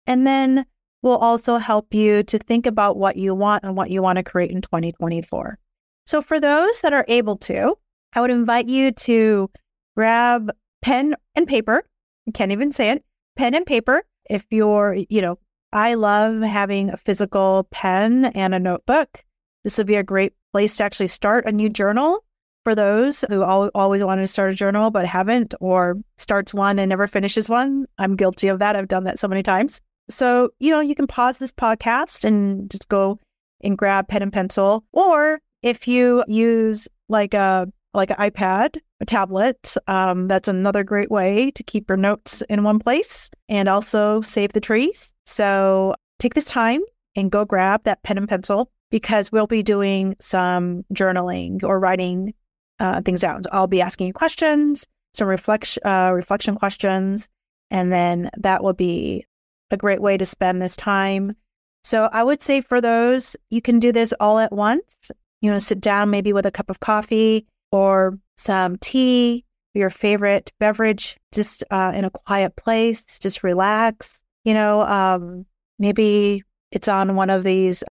And 0.07 0.27
then 0.27 0.65
will 1.01 1.17
also 1.17 1.57
help 1.57 1.93
you 1.93 2.23
to 2.23 2.37
think 2.39 2.65
about 2.65 2.97
what 2.97 3.15
you 3.15 3.33
want 3.33 3.63
and 3.63 3.77
what 3.77 3.89
you 3.89 4.01
want 4.01 4.17
to 4.17 4.23
create 4.23 4.51
in 4.51 4.61
2024. 4.61 5.57
So, 6.05 6.21
for 6.21 6.39
those 6.39 6.81
that 6.81 6.93
are 6.93 7.05
able 7.07 7.37
to, 7.37 7.77
I 8.13 8.21
would 8.21 8.31
invite 8.31 8.67
you 8.67 8.91
to 8.91 9.49
grab 9.95 10.51
pen 10.81 11.15
and 11.35 11.47
paper. 11.47 11.83
I 12.27 12.31
can't 12.31 12.51
even 12.51 12.71
say 12.71 12.89
it 12.89 13.03
pen 13.35 13.55
and 13.55 13.65
paper. 13.65 14.03
If 14.29 14.45
you're, 14.49 14.97
you 15.09 15.21
know, 15.21 15.37
I 15.75 15.95
love 15.95 16.41
having 16.41 16.89
a 16.89 16.95
physical 16.95 17.67
pen 17.69 18.25
and 18.33 18.55
a 18.55 18.59
notebook. 18.59 19.25
This 19.65 19.77
would 19.77 19.87
be 19.87 19.97
a 19.97 20.03
great 20.03 20.31
place 20.53 20.77
to 20.77 20.85
actually 20.85 21.07
start 21.07 21.45
a 21.45 21.51
new 21.51 21.67
journal 21.67 22.23
for 22.63 22.75
those 22.75 23.25
who 23.27 23.43
al- 23.43 23.71
always 23.75 24.01
wanted 24.01 24.21
to 24.21 24.27
start 24.27 24.53
a 24.53 24.55
journal 24.55 24.89
but 24.89 25.05
haven't, 25.05 25.53
or 25.59 25.97
starts 26.15 26.53
one 26.53 26.79
and 26.79 26.87
never 26.87 27.07
finishes 27.07 27.49
one. 27.49 27.87
I'm 27.97 28.15
guilty 28.15 28.47
of 28.47 28.59
that. 28.59 28.77
I've 28.77 28.87
done 28.87 29.03
that 29.03 29.19
so 29.19 29.27
many 29.27 29.43
times. 29.43 29.81
So, 30.09 30.51
you 30.59 30.71
know, 30.71 30.79
you 30.79 30.95
can 30.95 31.07
pause 31.07 31.39
this 31.39 31.51
podcast 31.51 32.23
and 32.23 32.71
just 32.71 32.87
go 32.87 33.19
and 33.59 33.77
grab 33.77 34.07
pen 34.07 34.21
and 34.21 34.31
pencil. 34.31 34.85
Or 34.93 35.41
if 35.61 35.89
you 35.89 36.23
use 36.29 36.87
like 37.09 37.33
a 37.33 37.67
like 37.95 38.09
an 38.11 38.17
iPad, 38.17 38.77
a 39.01 39.05
tablet, 39.05 39.75
um, 39.87 40.27
that's 40.27 40.47
another 40.47 40.83
great 40.83 41.11
way 41.11 41.51
to 41.51 41.63
keep 41.63 41.89
your 41.89 41.97
notes 41.97 42.41
in 42.49 42.63
one 42.63 42.79
place 42.79 43.29
and 43.49 43.67
also 43.67 44.21
save 44.21 44.53
the 44.53 44.61
trees. 44.61 45.13
So 45.25 45.95
take 46.19 46.33
this 46.33 46.45
time 46.45 46.81
and 47.15 47.31
go 47.31 47.45
grab 47.45 47.83
that 47.83 48.03
pen 48.03 48.17
and 48.17 48.27
pencil 48.27 48.71
because 48.91 49.31
we'll 49.31 49.47
be 49.47 49.63
doing 49.63 50.15
some 50.19 50.83
journaling 50.93 51.63
or 51.63 51.79
writing 51.79 52.33
uh, 52.79 53.01
things 53.01 53.23
out. 53.23 53.45
I'll 53.51 53.67
be 53.67 53.81
asking 53.81 54.07
you 54.07 54.13
questions, 54.13 54.85
some 55.13 55.27
reflection 55.27 55.81
uh, 55.85 56.11
reflection 56.13 56.55
questions, 56.55 57.29
and 57.71 57.91
then 57.91 58.29
that 58.37 58.63
will 58.63 58.73
be 58.73 59.25
a 59.71 59.77
great 59.77 60.01
way 60.01 60.17
to 60.17 60.25
spend 60.25 60.61
this 60.61 60.75
time. 60.75 61.35
So 61.83 62.09
I 62.11 62.23
would 62.23 62.41
say 62.41 62.61
for 62.61 62.81
those, 62.81 63.35
you 63.49 63.61
can 63.61 63.79
do 63.79 63.91
this 63.91 64.13
all 64.19 64.39
at 64.39 64.51
once. 64.51 65.11
You 65.41 65.51
know, 65.51 65.57
sit 65.57 65.79
down 65.79 66.09
maybe 66.09 66.33
with 66.33 66.45
a 66.45 66.51
cup 66.51 66.69
of 66.69 66.79
coffee 66.79 67.45
or 67.75 68.17
some 68.37 68.77
tea, 68.77 69.43
your 69.73 69.89
favorite 69.89 70.53
beverage, 70.61 71.17
just 71.33 71.61
uh, 71.71 71.91
in 71.93 72.05
a 72.05 72.09
quiet 72.09 72.55
place, 72.55 73.03
just 73.19 73.43
relax. 73.43 74.23
You 74.45 74.53
know, 74.53 74.83
um, 74.83 75.45
maybe 75.77 76.43
it's 76.71 76.87
on 76.87 77.17
one 77.17 77.29
of 77.29 77.43
these 77.43 77.83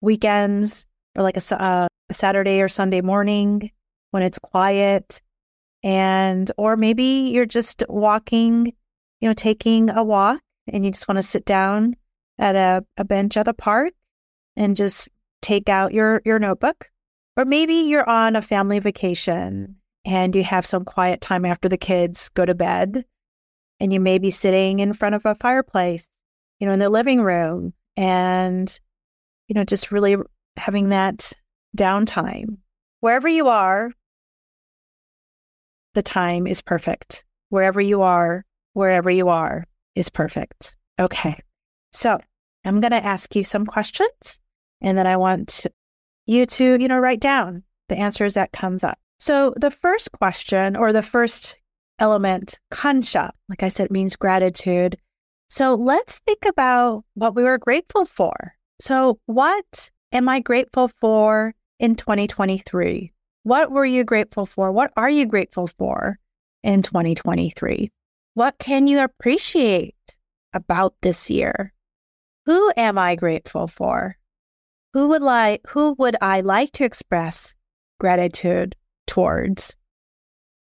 weekends 0.00 0.86
or 1.14 1.22
like 1.22 1.36
a, 1.36 1.62
uh, 1.62 1.86
a 2.08 2.14
Saturday 2.14 2.62
or 2.62 2.68
Sunday 2.70 3.02
morning 3.02 3.70
when 4.12 4.22
it's 4.22 4.38
quiet. 4.38 5.20
And, 5.82 6.50
or 6.56 6.78
maybe 6.78 7.30
you're 7.30 7.44
just 7.44 7.82
walking, 7.90 8.72
you 9.20 9.28
know, 9.28 9.34
taking 9.34 9.90
a 9.90 10.02
walk 10.02 10.40
and 10.66 10.82
you 10.82 10.92
just 10.92 11.08
want 11.08 11.18
to 11.18 11.22
sit 11.22 11.44
down 11.44 11.94
at 12.38 12.56
a, 12.56 12.86
a 12.96 13.04
bench 13.04 13.36
at 13.36 13.44
the 13.44 13.52
park 13.52 13.92
and 14.56 14.74
just 14.74 15.10
take 15.42 15.68
out 15.68 15.92
your, 15.92 16.22
your 16.24 16.38
notebook. 16.38 16.88
Or 17.36 17.44
maybe 17.44 17.74
you're 17.74 18.08
on 18.08 18.34
a 18.34 18.42
family 18.42 18.78
vacation 18.78 19.76
and 20.04 20.34
you 20.34 20.42
have 20.44 20.64
some 20.64 20.84
quiet 20.84 21.20
time 21.20 21.44
after 21.44 21.68
the 21.68 21.76
kids 21.76 22.28
go 22.30 22.44
to 22.44 22.54
bed 22.54 23.04
and 23.78 23.92
you 23.92 24.00
may 24.00 24.18
be 24.18 24.30
sitting 24.30 24.78
in 24.78 24.94
front 24.94 25.14
of 25.14 25.26
a 25.26 25.34
fireplace, 25.34 26.08
you 26.60 26.66
know, 26.66 26.72
in 26.72 26.78
the 26.78 26.88
living 26.88 27.20
room 27.20 27.74
and, 27.96 28.80
you 29.48 29.54
know, 29.54 29.64
just 29.64 29.92
really 29.92 30.16
having 30.56 30.88
that 30.88 31.32
downtime. 31.76 32.56
Wherever 33.00 33.28
you 33.28 33.48
are, 33.48 33.90
the 35.94 36.02
time 36.02 36.46
is 36.46 36.62
perfect. 36.62 37.24
Wherever 37.50 37.80
you 37.80 38.02
are, 38.02 38.44
wherever 38.72 39.10
you 39.10 39.28
are 39.28 39.66
is 39.94 40.08
perfect. 40.08 40.76
Okay. 40.98 41.38
So 41.92 42.18
I'm 42.64 42.80
going 42.80 42.92
to 42.92 43.04
ask 43.04 43.36
you 43.36 43.44
some 43.44 43.66
questions 43.66 44.40
and 44.80 44.96
then 44.96 45.06
I 45.06 45.16
want 45.16 45.66
you 46.26 46.46
to, 46.46 46.80
you 46.80 46.88
know, 46.88 46.98
write 46.98 47.20
down 47.20 47.62
the 47.88 47.96
answers 47.96 48.34
that 48.34 48.52
comes 48.52 48.84
up. 48.84 48.98
So 49.18 49.54
the 49.56 49.70
first 49.70 50.12
question 50.12 50.76
or 50.76 50.92
the 50.92 51.02
first 51.02 51.56
element, 51.98 52.58
kansha, 52.72 53.30
like 53.48 53.62
I 53.62 53.68
said, 53.68 53.90
means 53.90 54.16
gratitude. 54.16 54.98
So 55.48 55.74
let's 55.74 56.18
think 56.20 56.44
about 56.44 57.04
what 57.14 57.34
we 57.34 57.44
were 57.44 57.58
grateful 57.58 58.04
for. 58.04 58.54
So 58.80 59.18
what 59.26 59.90
am 60.12 60.28
I 60.28 60.40
grateful 60.40 60.88
for 60.88 61.54
in 61.78 61.94
2023? 61.94 63.12
What 63.44 63.70
were 63.70 63.86
you 63.86 64.04
grateful 64.04 64.44
for? 64.44 64.72
What 64.72 64.92
are 64.96 65.08
you 65.08 65.24
grateful 65.24 65.68
for 65.68 66.18
in 66.62 66.82
2023? 66.82 67.90
What 68.34 68.58
can 68.58 68.86
you 68.86 69.00
appreciate 69.00 69.94
about 70.52 70.94
this 71.00 71.30
year? 71.30 71.72
Who 72.46 72.72
am 72.76 72.98
I 72.98 73.14
grateful 73.14 73.66
for? 73.66 74.16
Who 74.96 75.08
would 75.08 75.20
like 75.20 75.60
who 75.68 75.94
would 75.98 76.16
I 76.22 76.40
like 76.40 76.72
to 76.72 76.84
express 76.84 77.54
gratitude 78.00 78.74
towards? 79.06 79.76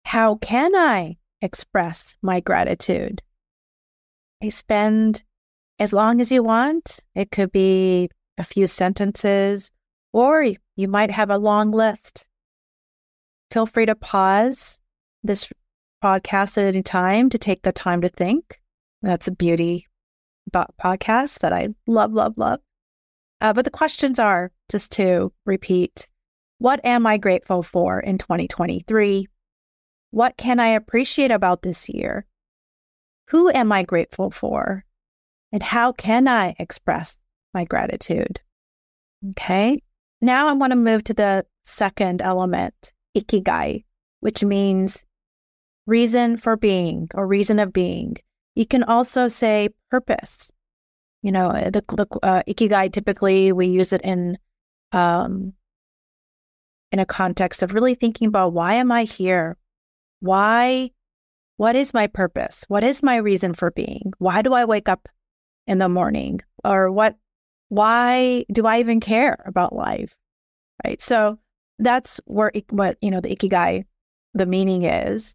How 0.06 0.36
can 0.36 0.74
I 0.74 1.18
express 1.42 2.16
my 2.22 2.40
gratitude? 2.40 3.20
I 4.42 4.48
spend 4.48 5.22
as 5.78 5.92
long 5.92 6.22
as 6.22 6.32
you 6.32 6.42
want. 6.42 7.00
It 7.14 7.30
could 7.30 7.52
be 7.52 8.08
a 8.38 8.44
few 8.44 8.66
sentences, 8.66 9.70
or 10.14 10.46
you 10.76 10.88
might 10.88 11.10
have 11.10 11.28
a 11.28 11.36
long 11.36 11.70
list 11.70 12.26
feel 13.50 13.66
free 13.66 13.84
to 13.84 13.94
pause 13.94 14.78
this 15.24 15.46
podcast 16.02 16.56
at 16.56 16.64
any 16.64 16.82
time 16.82 17.28
to 17.28 17.36
take 17.36 17.60
the 17.60 17.72
time 17.72 18.00
to 18.00 18.08
think. 18.08 18.62
That's 19.02 19.28
a 19.28 19.32
beauty 19.32 19.88
podcast 20.54 21.40
that 21.40 21.52
I 21.52 21.68
love, 21.86 22.14
love, 22.14 22.38
love. 22.38 22.60
Uh, 23.40 23.52
but 23.52 23.64
the 23.64 23.70
questions 23.70 24.18
are 24.18 24.50
just 24.68 24.92
to 24.92 25.32
repeat 25.44 26.08
what 26.58 26.82
am 26.84 27.06
I 27.06 27.18
grateful 27.18 27.62
for 27.62 28.00
in 28.00 28.16
2023? 28.16 29.28
What 30.10 30.36
can 30.38 30.58
I 30.58 30.68
appreciate 30.68 31.30
about 31.30 31.62
this 31.62 31.88
year? 31.88 32.24
Who 33.28 33.50
am 33.50 33.72
I 33.72 33.82
grateful 33.82 34.30
for? 34.30 34.84
And 35.52 35.62
how 35.62 35.92
can 35.92 36.28
I 36.28 36.54
express 36.58 37.18
my 37.52 37.64
gratitude? 37.64 38.40
Okay. 39.30 39.78
Now 40.20 40.48
I 40.48 40.52
want 40.54 40.70
to 40.70 40.76
move 40.76 41.04
to 41.04 41.14
the 41.14 41.44
second 41.62 42.22
element 42.22 42.92
ikigai, 43.16 43.84
which 44.20 44.42
means 44.42 45.04
reason 45.86 46.36
for 46.36 46.56
being 46.56 47.08
or 47.14 47.26
reason 47.26 47.58
of 47.58 47.72
being. 47.72 48.16
You 48.54 48.66
can 48.66 48.82
also 48.82 49.28
say 49.28 49.68
purpose. 49.90 50.50
You 51.26 51.32
know, 51.32 51.48
uh, 51.48 51.70
the, 51.70 51.82
the 51.88 52.06
uh, 52.22 52.42
ikigai 52.46 52.92
typically 52.92 53.50
we 53.50 53.66
use 53.66 53.92
it 53.92 54.00
in 54.02 54.38
um, 54.92 55.54
in 56.92 57.00
a 57.00 57.04
context 57.06 57.64
of 57.64 57.74
really 57.74 57.96
thinking 57.96 58.28
about 58.28 58.52
why 58.52 58.74
am 58.74 58.92
I 58.92 59.02
here? 59.02 59.56
Why? 60.20 60.92
What 61.56 61.74
is 61.74 61.92
my 61.92 62.06
purpose? 62.06 62.64
What 62.68 62.84
is 62.84 63.02
my 63.02 63.16
reason 63.16 63.54
for 63.54 63.72
being? 63.72 64.12
Why 64.18 64.40
do 64.40 64.54
I 64.54 64.66
wake 64.66 64.88
up 64.88 65.08
in 65.66 65.78
the 65.78 65.88
morning? 65.88 66.42
Or 66.62 66.92
what? 66.92 67.16
Why 67.70 68.44
do 68.52 68.64
I 68.64 68.78
even 68.78 69.00
care 69.00 69.42
about 69.46 69.74
life? 69.74 70.14
Right. 70.84 71.02
So 71.02 71.40
that's 71.80 72.20
where 72.26 72.52
what 72.70 72.98
you 73.00 73.10
know 73.10 73.20
the 73.20 73.34
ikigai 73.34 73.84
the 74.34 74.46
meaning 74.46 74.84
is 74.84 75.34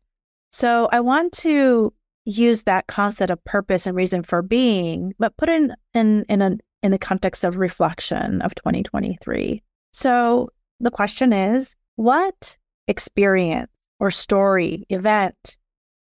so 0.52 0.90
i 0.92 1.00
want 1.00 1.32
to 1.34 1.94
use 2.26 2.64
that 2.64 2.88
concept 2.88 3.32
of 3.32 3.44
purpose 3.44 3.88
and 3.88 3.96
reason 3.96 4.24
for 4.24 4.42
being 4.42 5.14
but 5.18 5.36
put 5.38 5.50
in 5.50 5.74
in 5.94 6.24
in 6.30 6.42
a 6.42 6.58
in 6.84 6.92
the 6.92 7.00
context 7.00 7.44
of 7.44 7.58
reflection 7.58 8.42
of 8.42 8.54
2023 8.56 9.62
so 9.92 10.50
the 10.80 10.92
question 10.92 11.34
is 11.34 11.76
what 11.96 12.58
experience 12.88 13.72
or 14.00 14.12
story 14.12 14.86
event 14.90 15.58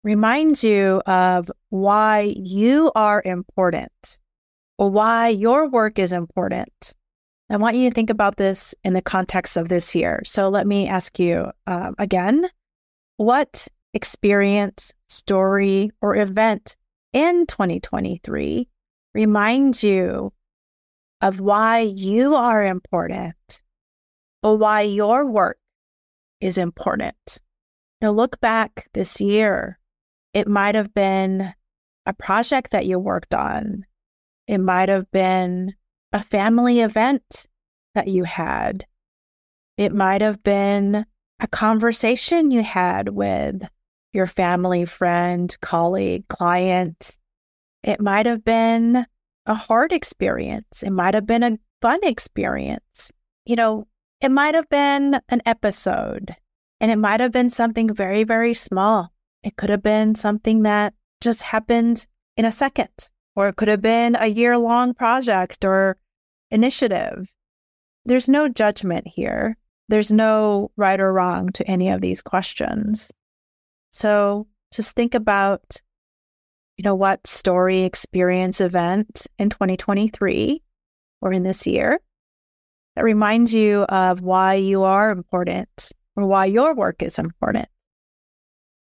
reminds 0.04 0.64
you 0.64 1.02
of 1.06 1.50
why 1.70 2.34
you 2.38 2.92
are 2.96 3.22
important 3.26 4.20
or 4.78 4.90
why 4.90 5.28
your 5.28 5.68
work 5.68 6.00
is 6.00 6.12
important 6.12 6.94
I 7.50 7.58
want 7.58 7.76
you 7.76 7.90
to 7.90 7.94
think 7.94 8.10
about 8.10 8.38
this 8.38 8.74
in 8.84 8.94
the 8.94 9.04
context 9.04 9.56
of 9.56 9.70
this 9.70 9.94
year. 9.94 10.24
So 10.26 10.50
let 10.50 10.66
me 10.66 10.88
ask 10.88 11.20
you 11.20 11.52
uh, 11.68 11.92
again 12.00 12.48
what 13.18 13.68
experience, 13.94 14.92
story, 15.16 15.92
or 16.02 16.16
event 16.16 16.76
in 17.14 17.46
2023 17.46 18.68
reminds 19.14 19.84
you 19.84 20.34
of 21.22 21.40
why 21.40 21.80
you 21.80 22.36
are 22.36 22.66
important 22.66 23.62
or 24.44 24.58
why 24.58 24.82
your 24.82 25.26
work 25.26 25.58
is 26.42 26.58
important? 26.58 27.40
Now, 28.02 28.12
look 28.12 28.40
back 28.42 28.90
this 28.94 29.22
year. 29.22 29.80
It 30.34 30.48
might 30.48 30.76
have 30.76 30.94
been 30.94 31.54
a 32.06 32.14
project 32.14 32.72
that 32.72 32.86
you 32.86 33.00
worked 33.00 33.34
on. 33.34 33.86
It 34.48 34.60
might 34.60 34.90
have 34.90 35.10
been 35.12 35.74
a 36.14 36.22
family 36.22 36.82
event 36.82 37.48
that 37.96 38.08
you 38.08 38.26
had. 38.26 38.86
It 39.78 39.94
might 39.94 40.22
have 40.22 40.44
been 40.44 41.06
a 41.40 41.48
conversation 41.48 42.52
you 42.52 42.64
had 42.64 43.10
with 43.10 43.64
your 44.16 44.28
family, 44.28 44.86
friend, 44.86 45.56
colleague, 45.62 46.28
client. 46.28 47.18
It 47.84 48.02
might 48.02 48.26
have 48.26 48.44
been 48.44 49.06
a 49.46 49.54
hard 49.54 49.92
experience. 49.92 50.82
It 50.82 50.92
might 50.92 51.14
have 51.14 51.28
been 51.28 51.44
a 51.44 51.60
fun 51.82 52.00
experience. 52.04 53.12
You 53.46 53.56
know, 53.56 53.88
it 54.22 54.32
might 54.32 54.56
have 54.56 54.70
been 54.70 55.20
an 55.30 55.42
episode 55.46 56.36
and 56.80 56.92
it 56.92 56.98
might 56.98 57.20
have 57.20 57.32
been 57.32 57.50
something 57.50 57.94
very, 57.94 58.24
very 58.24 58.54
small. 58.54 59.12
It 59.44 59.56
could 59.56 59.70
have 59.70 59.84
been 59.84 60.16
something 60.16 60.64
that 60.64 60.94
just 61.22 61.42
happened 61.42 62.08
in 62.38 62.46
a 62.46 62.52
second, 62.52 63.10
or 63.36 63.48
it 63.48 63.56
could 63.56 63.68
have 63.68 63.82
been 63.82 64.16
a 64.20 64.28
year 64.28 64.58
long 64.58 64.94
project 64.94 65.64
or 65.64 65.98
initiative. 66.52 67.32
There's 68.06 68.28
no 68.30 68.50
judgment 68.50 69.08
here. 69.08 69.58
There's 69.88 70.12
no 70.12 70.72
right 70.76 71.00
or 71.00 71.14
wrong 71.14 71.52
to 71.54 71.68
any 71.68 71.90
of 71.90 72.02
these 72.02 72.22
questions. 72.22 73.12
So 73.96 74.46
just 74.74 74.94
think 74.94 75.16
about, 75.16 75.82
you 76.76 76.84
know, 76.84 76.96
what 76.96 77.26
story, 77.26 77.84
experience, 77.84 78.60
event 78.60 79.26
in 79.40 79.50
2023 79.50 80.62
or 81.22 81.32
in 81.32 81.44
this 81.44 81.66
year 81.66 82.02
that 82.98 83.06
reminds 83.06 83.54
you 83.54 83.84
of 83.84 84.20
why 84.20 84.56
you 84.56 84.84
are 84.84 85.12
important 85.12 85.94
or 86.18 86.26
why 86.26 86.44
your 86.44 86.76
work 86.76 87.02
is 87.02 87.18
important. 87.18 87.70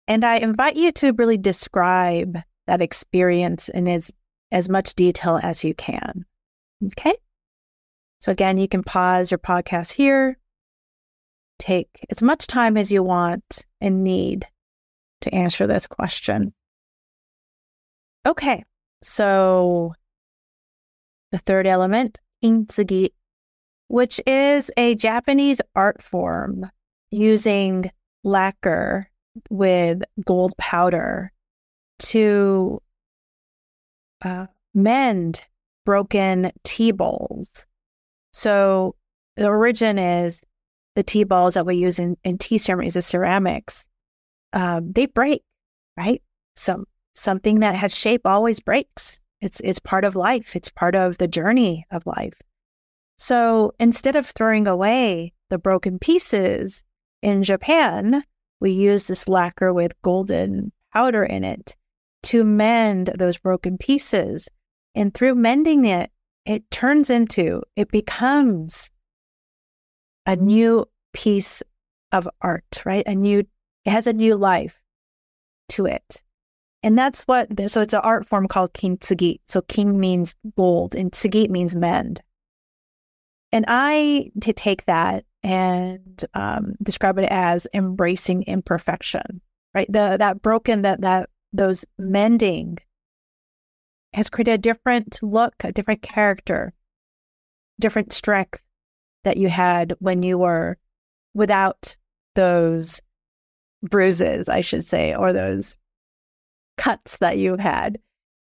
And 0.07 0.23
I 0.23 0.37
invite 0.37 0.77
you 0.77 0.93
to 0.93 1.15
really 1.15 1.39
describe 1.39 2.37
that 2.67 2.83
experience 2.83 3.71
in 3.71 3.89
as, 3.89 4.13
as 4.53 4.69
much 4.69 4.95
detail 4.97 5.41
as 5.43 5.65
you 5.65 5.73
can. 5.73 6.27
Okay? 6.85 7.17
So, 8.21 8.33
again, 8.33 8.59
you 8.59 8.69
can 8.69 8.83
pause 8.83 9.31
your 9.31 9.39
podcast 9.39 9.93
here, 9.93 10.37
take 11.59 11.89
as 12.11 12.23
much 12.23 12.47
time 12.47 12.77
as 12.77 12.93
you 12.93 13.03
want 13.03 13.65
and 13.81 14.05
need 14.05 14.47
to 15.22 15.35
answer 15.35 15.66
this 15.66 15.87
question. 15.87 16.52
Okay, 18.26 18.64
so 19.02 19.94
the 21.33 21.38
third 21.38 21.66
element, 21.66 22.18
kintsugi, 22.42 23.11
which 23.88 24.20
is 24.26 24.70
a 24.76 24.94
Japanese 24.94 25.61
art 25.74 26.02
form 26.02 26.70
using 27.11 27.90
lacquer 28.24 29.11
with 29.48 30.02
gold 30.24 30.56
powder 30.59 31.33
to 31.98 32.80
uh, 34.22 34.46
mend 34.74 35.46
broken 35.87 36.52
tea 36.62 36.92
bowls. 36.92 37.66
So 38.33 38.94
the 39.37 39.46
origin 39.46 39.98
is 39.98 40.42
the 40.94 41.02
tea 41.02 41.24
bowls 41.24 41.54
that 41.54 41.66
we 41.66 41.76
use 41.76 41.98
in, 41.98 42.16
in 42.24 42.38
tea 42.38 42.59
ceremonies, 42.59 42.94
the 42.94 43.02
ceramics. 43.02 43.87
Um, 44.53 44.93
they 44.93 45.07
break, 45.07 45.43
right? 45.97 46.23
Some 46.57 46.85
something 47.15 47.61
that 47.61 47.75
has 47.75 47.95
shape 47.95 48.23
always 48.25 48.61
breaks. 48.61 49.21
It's 49.41 49.61
it's 49.61 49.79
part 49.79 50.05
of 50.05 50.17
life. 50.17 50.55
It's 50.55 50.71
part 50.71 50.95
of 50.95 51.19
the 51.19 51.29
journey 51.29 51.87
of 51.91 52.07
life. 52.07 52.41
So 53.19 53.73
instead 53.79 54.17
of 54.17 54.27
throwing 54.27 54.67
away 54.67 55.33
the 55.51 55.59
broken 55.59 55.99
pieces 55.99 56.85
in 57.23 57.43
Japan, 57.43 58.25
we 58.61 58.71
use 58.71 59.07
this 59.07 59.29
lacquer 59.29 59.73
with 59.73 60.01
golden 60.03 60.73
powder 60.93 61.25
in 61.25 61.45
it 61.45 61.77
to 62.23 62.45
mend 62.45 63.13
those 63.19 63.39
broken 63.39 63.79
pieces. 63.79 64.49
And 64.95 65.13
through 65.15 65.35
mending 65.35 65.85
it, 65.85 66.11
it 66.47 66.71
turns 66.71 67.11
into, 67.11 67.63
it 67.77 67.91
becomes 67.91 68.91
a 70.27 70.37
new 70.37 70.87
piece 71.13 71.63
of 72.13 72.29
art, 72.41 72.83
right? 72.85 73.07
A 73.07 73.15
new, 73.15 73.45
it 73.85 73.90
has 73.90 74.07
a 74.07 74.12
new 74.12 74.37
life 74.37 74.81
to 75.71 75.87
it. 75.87 76.23
And 76.83 76.99
that's 76.99 77.23
what, 77.23 77.49
so 77.71 77.83
it's 77.83 77.95
an 77.95 78.01
art 78.03 78.27
form 78.27 78.49
called 78.49 78.73
kintsugi. 78.73 79.40
So 79.47 79.61
kin 79.62 80.01
means 80.01 80.35
gold 80.57 80.95
and 80.95 81.12
tsugi 81.12 81.49
means 81.51 81.77
mend. 81.77 82.23
And 83.53 83.64
I 83.69 84.31
to 84.43 84.53
take 84.53 84.87
that 84.87 85.25
and 85.43 86.25
um, 86.35 86.75
describe 86.83 87.19
it 87.19 87.29
as 87.31 87.66
embracing 87.75 88.45
imperfection, 88.45 89.40
right? 89.75 89.90
The 89.90 90.16
that 90.19 90.43
broken 90.43 90.83
that 90.83 91.01
that 91.01 91.31
those 91.53 91.85
mending 91.99 92.79
has 94.12 94.29
created 94.29 94.53
a 94.53 94.59
different 94.59 95.19
look, 95.23 95.55
a 95.64 95.73
different 95.73 96.03
character, 96.03 96.73
different 97.79 98.12
strength 98.12 98.61
that 99.25 99.37
you 99.37 99.49
had 99.49 99.95
when 99.99 100.23
you 100.23 100.38
were 100.38 100.79
without 101.35 101.97
those 102.35 103.01
bruises, 103.83 104.49
I 104.49 104.61
should 104.61 104.85
say, 104.85 105.14
or 105.14 105.33
those 105.33 105.77
cuts 106.77 107.19
that 107.19 107.38
you 107.38 107.57
had. 107.57 107.99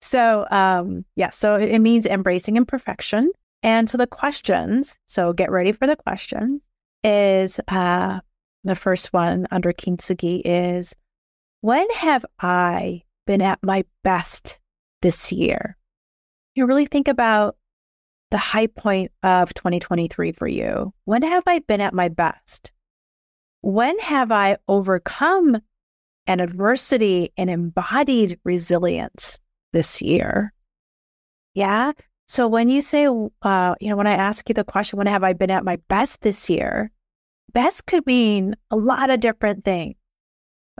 So, 0.00 0.46
um, 0.50 1.04
yeah, 1.16 1.30
so 1.30 1.56
it 1.56 1.78
means 1.78 2.06
embracing 2.06 2.56
imperfection. 2.56 3.30
And 3.62 3.88
so 3.88 3.96
the 3.96 4.06
questions, 4.06 4.98
so 5.06 5.32
get 5.32 5.50
ready 5.50 5.72
for 5.72 5.86
the 5.86 5.96
questions, 5.96 6.68
is 7.04 7.60
uh, 7.68 8.20
the 8.64 8.74
first 8.74 9.12
one 9.12 9.46
under 9.50 9.72
Kintsugi 9.72 10.42
is 10.44 10.94
when 11.60 11.88
have 11.90 12.24
I 12.40 13.02
been 13.26 13.42
at 13.42 13.62
my 13.62 13.84
best 14.02 14.58
this 15.00 15.30
year? 15.30 15.76
You 16.56 16.66
really 16.66 16.86
think 16.86 17.06
about 17.06 17.56
the 18.32 18.38
high 18.38 18.66
point 18.66 19.12
of 19.22 19.54
2023 19.54 20.32
for 20.32 20.48
you. 20.48 20.92
When 21.04 21.22
have 21.22 21.44
I 21.46 21.60
been 21.60 21.80
at 21.80 21.94
my 21.94 22.08
best? 22.08 22.72
When 23.62 23.98
have 24.00 24.32
I 24.32 24.58
overcome 24.68 25.58
an 26.26 26.40
adversity 26.40 27.32
and 27.36 27.48
embodied 27.48 28.38
resilience 28.44 29.40
this 29.72 30.02
year? 30.02 30.52
Yeah. 31.54 31.92
So 32.26 32.48
when 32.48 32.68
you 32.68 32.80
say, 32.80 33.06
uh, 33.06 33.74
you 33.80 33.88
know, 33.88 33.96
when 33.96 34.06
I 34.06 34.14
ask 34.14 34.48
you 34.48 34.54
the 34.54 34.64
question, 34.64 34.96
when 34.96 35.06
have 35.06 35.24
I 35.24 35.32
been 35.32 35.50
at 35.50 35.64
my 35.64 35.78
best 35.88 36.22
this 36.22 36.50
year? 36.50 36.90
Best 37.52 37.86
could 37.86 38.06
mean 38.06 38.56
a 38.70 38.76
lot 38.76 39.10
of 39.10 39.20
different 39.20 39.64
things. 39.64 39.94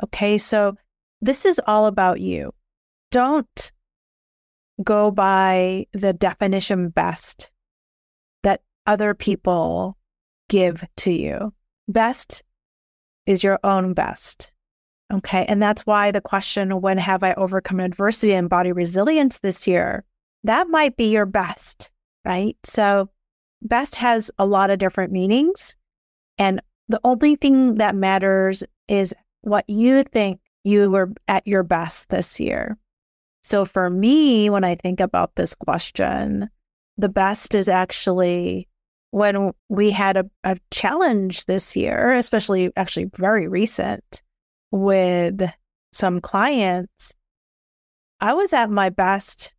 Okay. 0.02 0.38
So 0.38 0.76
this 1.20 1.44
is 1.44 1.60
all 1.66 1.86
about 1.86 2.20
you. 2.20 2.52
Don't 3.10 3.72
go 4.82 5.10
by 5.10 5.86
the 5.92 6.12
definition 6.12 6.88
best 6.88 7.52
that 8.42 8.62
other 8.86 9.14
people 9.14 9.98
give 10.48 10.84
to 10.96 11.12
you. 11.12 11.52
Best 11.86 12.42
is 13.26 13.42
your 13.42 13.58
own 13.64 13.94
best. 13.94 14.52
Okay. 15.12 15.44
And 15.46 15.62
that's 15.62 15.86
why 15.86 16.10
the 16.10 16.20
question, 16.20 16.80
when 16.80 16.98
have 16.98 17.22
I 17.22 17.34
overcome 17.34 17.80
adversity 17.80 18.32
and 18.32 18.48
body 18.48 18.72
resilience 18.72 19.38
this 19.40 19.66
year? 19.66 20.04
That 20.44 20.68
might 20.68 20.96
be 20.96 21.10
your 21.10 21.26
best, 21.26 21.90
right? 22.24 22.56
So, 22.64 23.10
best 23.60 23.94
has 23.96 24.30
a 24.38 24.46
lot 24.46 24.70
of 24.70 24.78
different 24.78 25.12
meanings. 25.12 25.76
And 26.38 26.60
the 26.88 27.00
only 27.04 27.36
thing 27.36 27.76
that 27.76 27.94
matters 27.94 28.64
is 28.88 29.14
what 29.42 29.68
you 29.68 30.02
think 30.02 30.40
you 30.64 30.90
were 30.90 31.12
at 31.28 31.46
your 31.46 31.62
best 31.62 32.08
this 32.08 32.40
year. 32.40 32.78
So 33.42 33.64
for 33.64 33.90
me, 33.90 34.50
when 34.50 34.64
I 34.64 34.76
think 34.76 35.00
about 35.00 35.34
this 35.34 35.54
question, 35.54 36.48
the 36.96 37.08
best 37.08 37.54
is 37.54 37.68
actually 37.68 38.68
when 39.12 39.52
we 39.68 39.90
had 39.90 40.16
a, 40.16 40.24
a 40.42 40.56
challenge 40.70 41.44
this 41.44 41.76
year, 41.76 42.14
especially 42.14 42.70
actually 42.76 43.10
very 43.14 43.46
recent 43.46 44.22
with 44.70 45.42
some 45.92 46.20
clients, 46.20 47.12
I 48.20 48.32
was 48.32 48.54
at 48.54 48.70
my 48.70 48.88
best. 48.88 49.52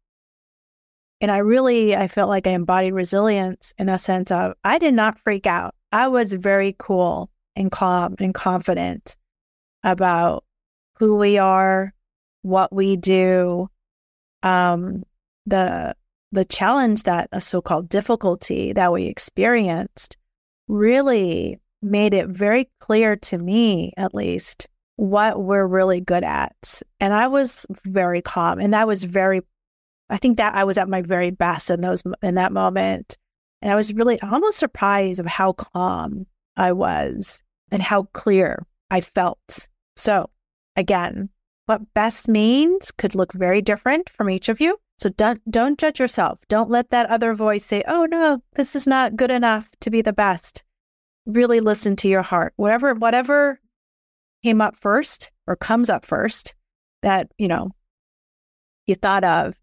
And 1.21 1.31
I 1.31 1.37
really, 1.37 1.95
I 1.95 2.07
felt 2.07 2.29
like 2.29 2.47
I 2.47 2.51
embodied 2.51 2.93
resilience 2.93 3.73
in 3.77 3.89
a 3.89 3.99
sense 3.99 4.31
of 4.31 4.53
I 4.63 4.79
did 4.79 4.95
not 4.95 5.19
freak 5.19 5.45
out. 5.45 5.75
I 5.91 6.07
was 6.07 6.33
very 6.33 6.75
cool 6.79 7.29
and 7.55 7.71
calm 7.71 8.15
and 8.19 8.33
confident 8.33 9.15
about 9.83 10.43
who 10.97 11.15
we 11.15 11.37
are, 11.37 11.93
what 12.41 12.73
we 12.73 12.95
do, 12.95 13.69
um, 14.41 15.03
the 15.45 15.95
the 16.33 16.43
challenge 16.43 17.03
that 17.03 17.29
a 17.31 17.39
so-called 17.39 17.87
difficulty 17.87 18.73
that 18.73 18.91
we 18.91 19.05
experienced 19.05 20.17
really 20.67 21.59
made 21.81 22.13
it 22.13 22.27
very 22.27 22.69
clear 22.79 23.15
to 23.15 23.37
me, 23.37 23.93
at 23.97 24.15
least, 24.15 24.67
what 24.95 25.43
we're 25.43 25.65
really 25.65 26.01
good 26.01 26.23
at. 26.23 26.81
And 26.99 27.13
I 27.13 27.27
was 27.27 27.65
very 27.85 28.21
calm, 28.21 28.59
and 28.59 28.73
that 28.73 28.87
was 28.87 29.03
very. 29.03 29.41
I 30.09 30.17
think 30.17 30.37
that 30.37 30.55
I 30.55 30.63
was 30.63 30.77
at 30.77 30.89
my 30.89 31.01
very 31.01 31.31
best 31.31 31.69
in 31.69 31.81
those 31.81 32.03
in 32.21 32.35
that 32.35 32.51
moment, 32.51 33.17
and 33.61 33.71
I 33.71 33.75
was 33.75 33.93
really 33.93 34.19
almost 34.21 34.57
surprised 34.57 35.19
of 35.19 35.25
how 35.25 35.53
calm 35.53 36.25
I 36.57 36.71
was 36.71 37.41
and 37.71 37.81
how 37.81 38.03
clear 38.13 38.65
I 38.89 39.01
felt. 39.01 39.67
So 39.95 40.29
again, 40.75 41.29
what 41.67 41.93
best 41.93 42.27
means 42.27 42.91
could 42.91 43.15
look 43.15 43.33
very 43.33 43.61
different 43.61 44.09
from 44.09 44.29
each 44.29 44.49
of 44.49 44.59
you. 44.59 44.77
So 44.99 45.09
don't 45.09 45.41
don't 45.49 45.79
judge 45.79 45.99
yourself. 45.99 46.39
Don't 46.47 46.69
let 46.69 46.89
that 46.91 47.09
other 47.09 47.33
voice 47.33 47.65
say, 47.65 47.83
"Oh 47.87 48.05
no, 48.05 48.41
this 48.53 48.75
is 48.75 48.87
not 48.87 49.15
good 49.15 49.31
enough 49.31 49.69
to 49.81 49.89
be 49.89 50.01
the 50.01 50.13
best." 50.13 50.63
Really 51.25 51.59
listen 51.59 51.95
to 51.97 52.07
your 52.09 52.21
heart. 52.21 52.53
Whatever 52.57 52.93
whatever 52.93 53.59
came 54.43 54.61
up 54.61 54.75
first 54.75 55.31
or 55.47 55.55
comes 55.55 55.89
up 55.89 56.05
first 56.05 56.53
that, 57.01 57.31
you 57.37 57.47
know, 57.47 57.71
you 58.87 58.95
thought 58.95 59.23
of 59.23 59.59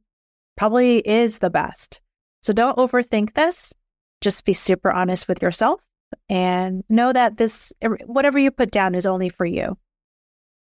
probably 0.57 0.99
is 0.99 1.39
the 1.39 1.51
best. 1.51 2.01
So 2.43 2.53
don't 2.53 2.79
overthink 2.79 3.35
this. 3.35 3.73
Just 4.21 4.45
be 4.45 4.53
super 4.53 4.91
honest 4.91 5.29
with 5.29 5.43
yourself 5.43 5.81
and 6.29 6.85
know 6.89 7.13
that 7.13 7.37
this 7.37 7.73
whatever 8.07 8.39
you 8.39 8.51
put 8.51 8.71
down 8.71 8.95
is 8.95 9.07
only 9.07 9.29
for 9.29 9.47
you. 9.47 9.77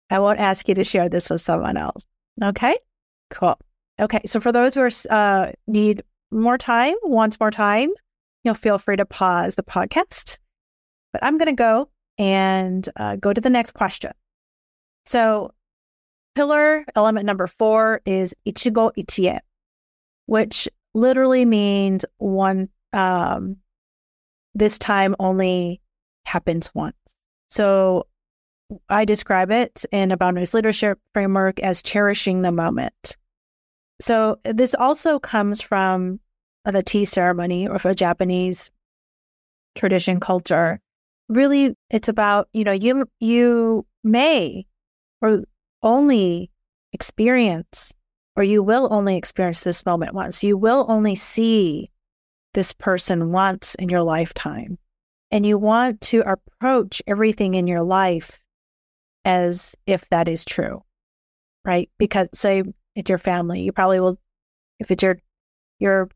I 0.10 0.20
won't 0.20 0.40
ask 0.40 0.68
you 0.68 0.76
to 0.76 0.84
share 0.84 1.10
this 1.10 1.30
with 1.30 1.42
someone 1.42 1.78
else. 1.78 2.04
Okay? 2.42 2.78
Cool. 3.30 3.58
Okay. 4.00 4.22
So 4.26 4.40
for 4.40 4.52
those 4.52 4.74
who 4.74 4.82
are, 4.82 4.92
uh, 5.10 5.52
need 5.68 6.04
more 6.32 6.58
time, 6.58 6.96
wants 7.04 7.40
more 7.40 7.52
time, 7.52 7.90
you 7.90 8.52
know, 8.52 8.54
feel 8.54 8.78
free 8.78 8.98
to 8.98 9.06
pause 9.06 9.56
the 9.56 9.64
podcast. 9.64 10.38
But 11.14 11.24
I'm 11.24 11.38
going 11.38 11.48
to 11.48 11.54
go 11.54 11.90
and 12.18 12.88
uh, 12.98 13.16
go 13.16 13.32
to 13.34 13.42
the 13.42 13.50
next 13.50 13.72
question. 13.72 14.12
So 15.06 15.54
pillar 16.36 16.86
element 16.96 17.26
number 17.26 17.48
four 17.48 18.02
is 18.06 18.36
ichigo 18.46 18.92
ichie, 18.98 19.40
which 20.26 20.68
literally 20.94 21.46
means 21.46 22.06
one, 22.18 22.70
um, 22.92 23.58
this 24.54 24.78
time 24.78 25.16
only 25.20 25.82
happens 26.26 26.74
once. 26.74 26.96
So 27.50 28.08
I 28.90 29.06
describe 29.06 29.52
it 29.52 29.86
in 29.92 30.12
a 30.12 30.18
boundaryless 30.18 30.54
leadership 30.54 31.00
framework 31.14 31.60
as 31.60 31.84
cherishing 31.84 32.42
the 32.42 32.52
moment. 32.52 33.18
So 34.00 34.40
this 34.44 34.76
also 34.76 35.20
comes 35.20 35.62
from 35.62 36.20
uh, 36.66 36.72
the 36.72 36.84
tea 36.84 37.06
ceremony 37.06 37.68
or 37.68 37.78
a 37.84 37.96
Japanese 37.96 38.72
tradition 39.76 40.20
culture, 40.20 40.80
really 41.30 41.76
it's 41.90 42.10
about, 42.10 42.50
you 42.54 42.64
know, 42.64 42.72
you 42.72 43.06
you 43.20 43.86
may 44.04 44.66
or 45.22 45.44
only 45.84 46.50
experience 46.94 47.94
or 48.36 48.44
you 48.44 48.64
will 48.64 48.88
only 48.92 49.16
experience 49.16 49.62
this 49.62 49.86
moment 49.86 50.14
once. 50.14 50.44
You 50.44 50.58
will 50.58 50.86
only 50.90 51.16
see 51.16 51.92
this 52.54 52.74
person 52.74 53.32
once 53.32 53.76
in 53.76 53.90
your 53.90 54.02
lifetime. 54.02 54.78
And 55.32 55.46
you 55.46 55.58
want 55.58 56.02
to 56.02 56.22
approach 56.22 57.02
everything 57.08 57.56
in 57.56 57.68
your 57.68 57.84
life 57.84 58.44
as 59.26 59.76
if 59.86 60.08
that 60.10 60.28
is 60.28 60.46
true, 60.46 60.84
right? 61.66 61.90
Because, 61.98 62.30
say, 62.34 62.64
it's 62.96 63.10
your 63.10 63.18
family, 63.18 63.62
you 63.62 63.72
probably 63.72 64.00
will, 64.00 64.18
if 64.80 64.92
it's 64.92 65.04
your, 65.04 65.20
your, 65.80 66.10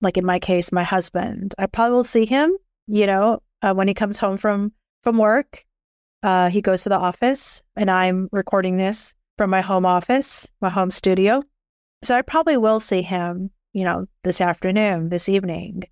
like 0.00 0.16
in 0.16 0.24
my 0.24 0.38
case, 0.38 0.72
my 0.72 0.84
husband, 0.84 1.54
I 1.58 1.66
probably 1.66 1.96
will 1.96 2.04
see 2.04 2.24
him, 2.24 2.56
you 2.86 3.06
know, 3.06 3.42
uh, 3.62 3.74
when 3.74 3.88
he 3.88 3.94
comes 3.94 4.18
home 4.18 4.36
from, 4.36 4.72
from 5.02 5.18
work. 5.18 5.64
Uh, 6.22 6.50
he 6.50 6.60
goes 6.60 6.82
to 6.82 6.88
the 6.90 6.98
office 6.98 7.62
and 7.76 7.90
I'm 7.90 8.28
recording 8.30 8.76
this 8.76 9.14
from 9.38 9.50
my 9.50 9.62
home 9.62 9.86
office, 9.86 10.46
my 10.60 10.68
home 10.68 10.90
studio. 10.90 11.42
So 12.02 12.14
I 12.14 12.22
probably 12.22 12.56
will 12.56 12.80
see 12.80 13.02
him, 13.02 13.50
you 13.72 13.84
know, 13.84 14.06
this 14.22 14.40
afternoon, 14.40 15.08
this 15.08 15.28
evening. 15.28 15.84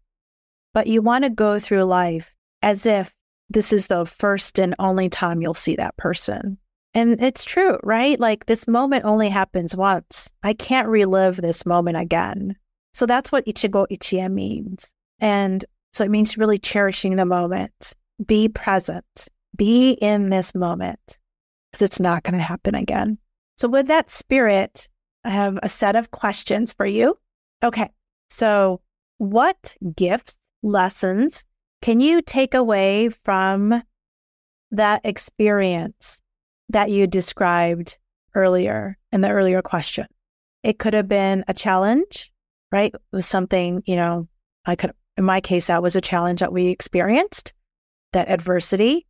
But 0.75 0.87
you 0.87 1.03
want 1.03 1.25
to 1.25 1.31
go 1.31 1.59
through 1.59 1.85
life 1.85 2.35
as 2.63 2.87
if 2.87 3.15
this 3.51 3.73
is 3.73 3.87
the 3.87 4.05
first 4.05 4.59
and 4.59 4.75
only 4.79 5.09
time 5.09 5.41
you'll 5.41 5.55
see 5.55 5.77
that 5.77 5.97
person. 5.97 6.59
And 6.99 7.23
it's 7.23 7.45
true, 7.45 7.79
right? 7.85 8.19
Like 8.19 8.47
this 8.47 8.67
moment 8.67 9.05
only 9.05 9.29
happens 9.29 9.77
once. 9.77 10.33
I 10.43 10.53
can't 10.53 10.89
relive 10.89 11.37
this 11.37 11.65
moment 11.65 11.97
again. 11.97 12.57
So 12.93 13.07
that's 13.07 13.31
what 13.31 13.47
Ichigo 13.47 13.87
Ichie 13.89 14.29
means. 14.29 14.93
And 15.21 15.65
so 15.93 16.03
it 16.03 16.11
means 16.11 16.37
really 16.37 16.59
cherishing 16.59 17.15
the 17.15 17.25
moment. 17.25 17.93
Be 18.27 18.49
present. 18.49 19.29
Be 19.55 19.93
in 19.93 20.31
this 20.31 20.57
moment 20.57 21.19
because 21.71 21.83
it's 21.83 22.01
not 22.01 22.25
going 22.25 22.37
to 22.37 22.43
happen 22.43 22.75
again. 22.75 23.17
So, 23.57 23.69
with 23.69 23.87
that 23.87 24.11
spirit, 24.11 24.89
I 25.25 25.31
have 25.31 25.57
a 25.63 25.69
set 25.69 25.95
of 25.95 26.11
questions 26.11 26.73
for 26.73 26.87
you. 26.87 27.17
Okay. 27.63 27.91
So, 28.29 28.81
what 29.19 29.77
gifts, 29.95 30.37
lessons 30.65 31.45
can 31.81 32.01
you 32.01 32.23
take 32.23 32.55
away 32.55 33.11
from 33.25 33.85
that 34.73 35.01
experience 35.05 36.21
that 36.69 36.91
you 36.91 37.07
described 37.07 37.99
earlier 38.35 38.99
in 39.13 39.21
the 39.21 39.31
earlier 39.31 39.63
question? 39.63 40.07
It 40.63 40.79
could 40.79 40.95
have 40.95 41.09
been 41.09 41.45
a 41.49 41.55
challenge, 41.55 42.33
right? 42.73 42.93
It 42.95 43.01
was 43.13 43.27
something, 43.27 43.83
you 43.87 43.97
know, 43.97 44.29
I 44.67 44.77
could, 44.77 44.93
in 45.17 45.25
my 45.25 45.41
case, 45.41 45.67
that 45.67 45.83
was 45.83 45.97
a 45.97 46.01
challenge 46.01 46.41
that 46.41 46.53
we 46.53 46.69
experienced, 46.69 47.53
that 48.13 48.29
adversity, 48.29 49.07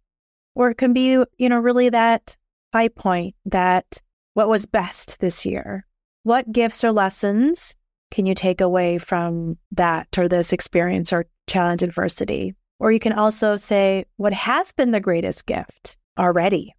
or 0.55 0.71
it 0.71 0.77
can 0.77 0.92
be, 0.92 1.23
you 1.38 1.49
know, 1.49 1.59
really 1.59 1.88
that 1.88 2.37
high 2.73 2.88
point, 2.88 3.35
that 3.47 4.01
what 4.35 4.49
was 4.49 4.66
best 4.66 5.21
this 5.21 5.44
year, 5.47 5.87
what 6.23 6.53
gifts 6.53 6.85
or 6.85 6.92
lessons 6.92 7.75
can 8.11 8.27
you 8.27 8.35
take 8.35 8.61
away 8.61 8.99
from 8.99 9.59
that 9.73 10.16
or 10.18 10.29
this 10.29 10.53
experience 10.53 11.12
or 11.12 11.27
challenge 11.47 11.83
adversity? 11.83 12.55
Or 12.81 12.92
you 12.92 13.01
can 13.01 13.12
also 13.12 13.57
say, 13.57 14.05
what 14.16 14.33
has 14.33 14.73
been 14.73 14.92
the 14.92 15.01
greatest 15.01 15.47
gift 15.47 15.97
already? 16.18 16.75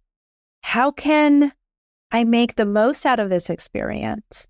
How 0.62 0.90
can 0.90 1.52
I 2.12 2.24
make 2.24 2.56
the 2.56 2.66
most 2.66 3.06
out 3.06 3.20
of 3.20 3.30
this 3.30 3.50
experience? 3.50 4.46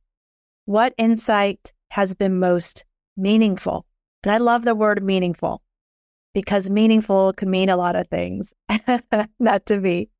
What 0.64 0.94
insight 0.98 1.72
has 1.90 2.14
been 2.14 2.38
most 2.38 2.84
meaningful? 3.16 3.86
And 4.22 4.32
I 4.32 4.38
love 4.38 4.64
the 4.64 4.74
word 4.74 5.02
meaningful 5.02 5.62
because 6.34 6.70
meaningful 6.70 7.32
can 7.32 7.50
mean 7.50 7.68
a 7.68 7.76
lot 7.76 7.96
of 7.96 8.08
things, 8.08 8.52
not 9.38 9.66
to 9.66 9.78
be 9.78 10.10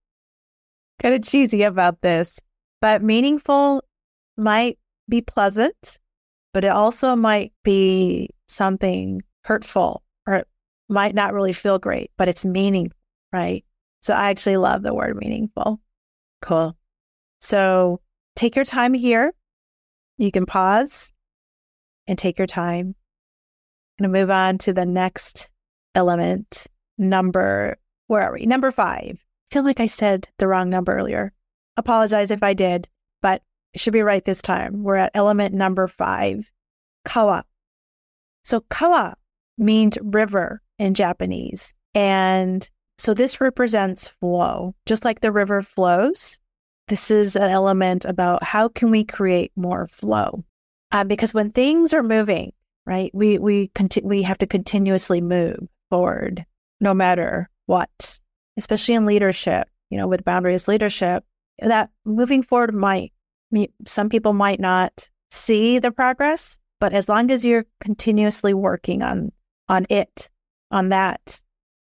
kind 1.00 1.14
of 1.14 1.22
cheesy 1.22 1.62
about 1.62 2.00
this, 2.03 2.40
but 2.81 3.03
meaningful 3.03 3.83
might 4.37 4.79
be 5.09 5.20
pleasant, 5.20 5.98
but 6.53 6.64
it 6.64 6.68
also 6.68 7.14
might 7.14 7.53
be 7.62 8.31
something 8.48 9.22
hurtful 9.44 10.03
or 10.26 10.35
it 10.35 10.48
might 10.88 11.14
not 11.14 11.33
really 11.33 11.53
feel 11.53 11.79
great, 11.79 12.11
but 12.16 12.29
it's 12.29 12.44
meaning, 12.44 12.90
right? 13.33 13.64
So 14.00 14.14
I 14.14 14.30
actually 14.30 14.56
love 14.56 14.82
the 14.82 14.94
word 14.94 15.16
meaningful. 15.16 15.80
Cool. 16.42 16.76
So 17.40 18.00
take 18.36 18.56
your 18.56 18.64
time 18.64 18.94
here. 18.94 19.32
You 20.18 20.32
can 20.32 20.46
pause 20.46 21.12
and 22.06 22.18
take 22.18 22.38
your 22.38 22.46
time. 22.46 22.94
I'm 23.98 24.04
going 24.04 24.12
to 24.12 24.20
move 24.20 24.30
on 24.30 24.58
to 24.58 24.72
the 24.72 24.86
next 24.86 25.50
element, 25.94 26.66
number, 26.98 27.78
where 28.06 28.22
are 28.22 28.32
we? 28.32 28.46
Number 28.46 28.70
five. 28.70 29.18
I 29.50 29.54
feel 29.54 29.64
like 29.64 29.80
I 29.80 29.86
said 29.86 30.28
the 30.38 30.46
wrong 30.46 30.70
number 30.70 30.96
earlier. 30.96 31.32
Apologize 31.76 32.30
if 32.30 32.42
I 32.42 32.54
did, 32.54 32.88
but 33.20 33.42
it 33.72 33.80
should 33.80 33.92
be 33.92 34.02
right 34.02 34.24
this 34.24 34.42
time. 34.42 34.82
We're 34.82 34.96
at 34.96 35.12
element 35.14 35.54
number 35.54 35.86
five, 35.86 36.50
kawa. 37.04 37.44
So 38.44 38.60
kawa 38.70 39.16
means 39.58 39.98
river 40.02 40.62
in 40.78 40.94
Japanese. 40.94 41.74
And 41.94 42.68
so 43.00 43.14
this 43.14 43.40
represents 43.40 44.08
flow. 44.20 44.74
Just 44.84 45.06
like 45.06 45.20
the 45.20 45.32
river 45.32 45.62
flows, 45.62 46.38
this 46.88 47.10
is 47.10 47.34
an 47.34 47.48
element 47.48 48.04
about 48.04 48.44
how 48.44 48.68
can 48.68 48.90
we 48.90 49.04
create 49.04 49.52
more 49.56 49.86
flow? 49.86 50.44
Uh, 50.92 51.04
because 51.04 51.32
when 51.32 51.50
things 51.50 51.94
are 51.94 52.02
moving, 52.02 52.52
right, 52.84 53.10
we 53.14 53.38
we 53.38 53.68
conti- 53.68 54.02
we 54.04 54.22
have 54.22 54.36
to 54.36 54.46
continuously 54.46 55.22
move 55.22 55.60
forward, 55.88 56.44
no 56.82 56.92
matter 56.92 57.48
what. 57.64 58.20
Especially 58.58 58.94
in 58.94 59.06
leadership, 59.06 59.66
you 59.88 59.96
know, 59.96 60.06
with 60.06 60.24
boundaryless 60.26 60.68
leadership, 60.68 61.24
that 61.60 61.88
moving 62.04 62.42
forward 62.42 62.74
might 62.74 63.14
some 63.86 64.10
people 64.10 64.34
might 64.34 64.60
not 64.60 65.08
see 65.30 65.78
the 65.78 65.90
progress, 65.90 66.58
but 66.80 66.92
as 66.92 67.08
long 67.08 67.30
as 67.30 67.46
you're 67.46 67.64
continuously 67.80 68.52
working 68.52 69.02
on 69.02 69.32
on 69.70 69.86
it, 69.88 70.28
on 70.70 70.90
that, 70.90 71.40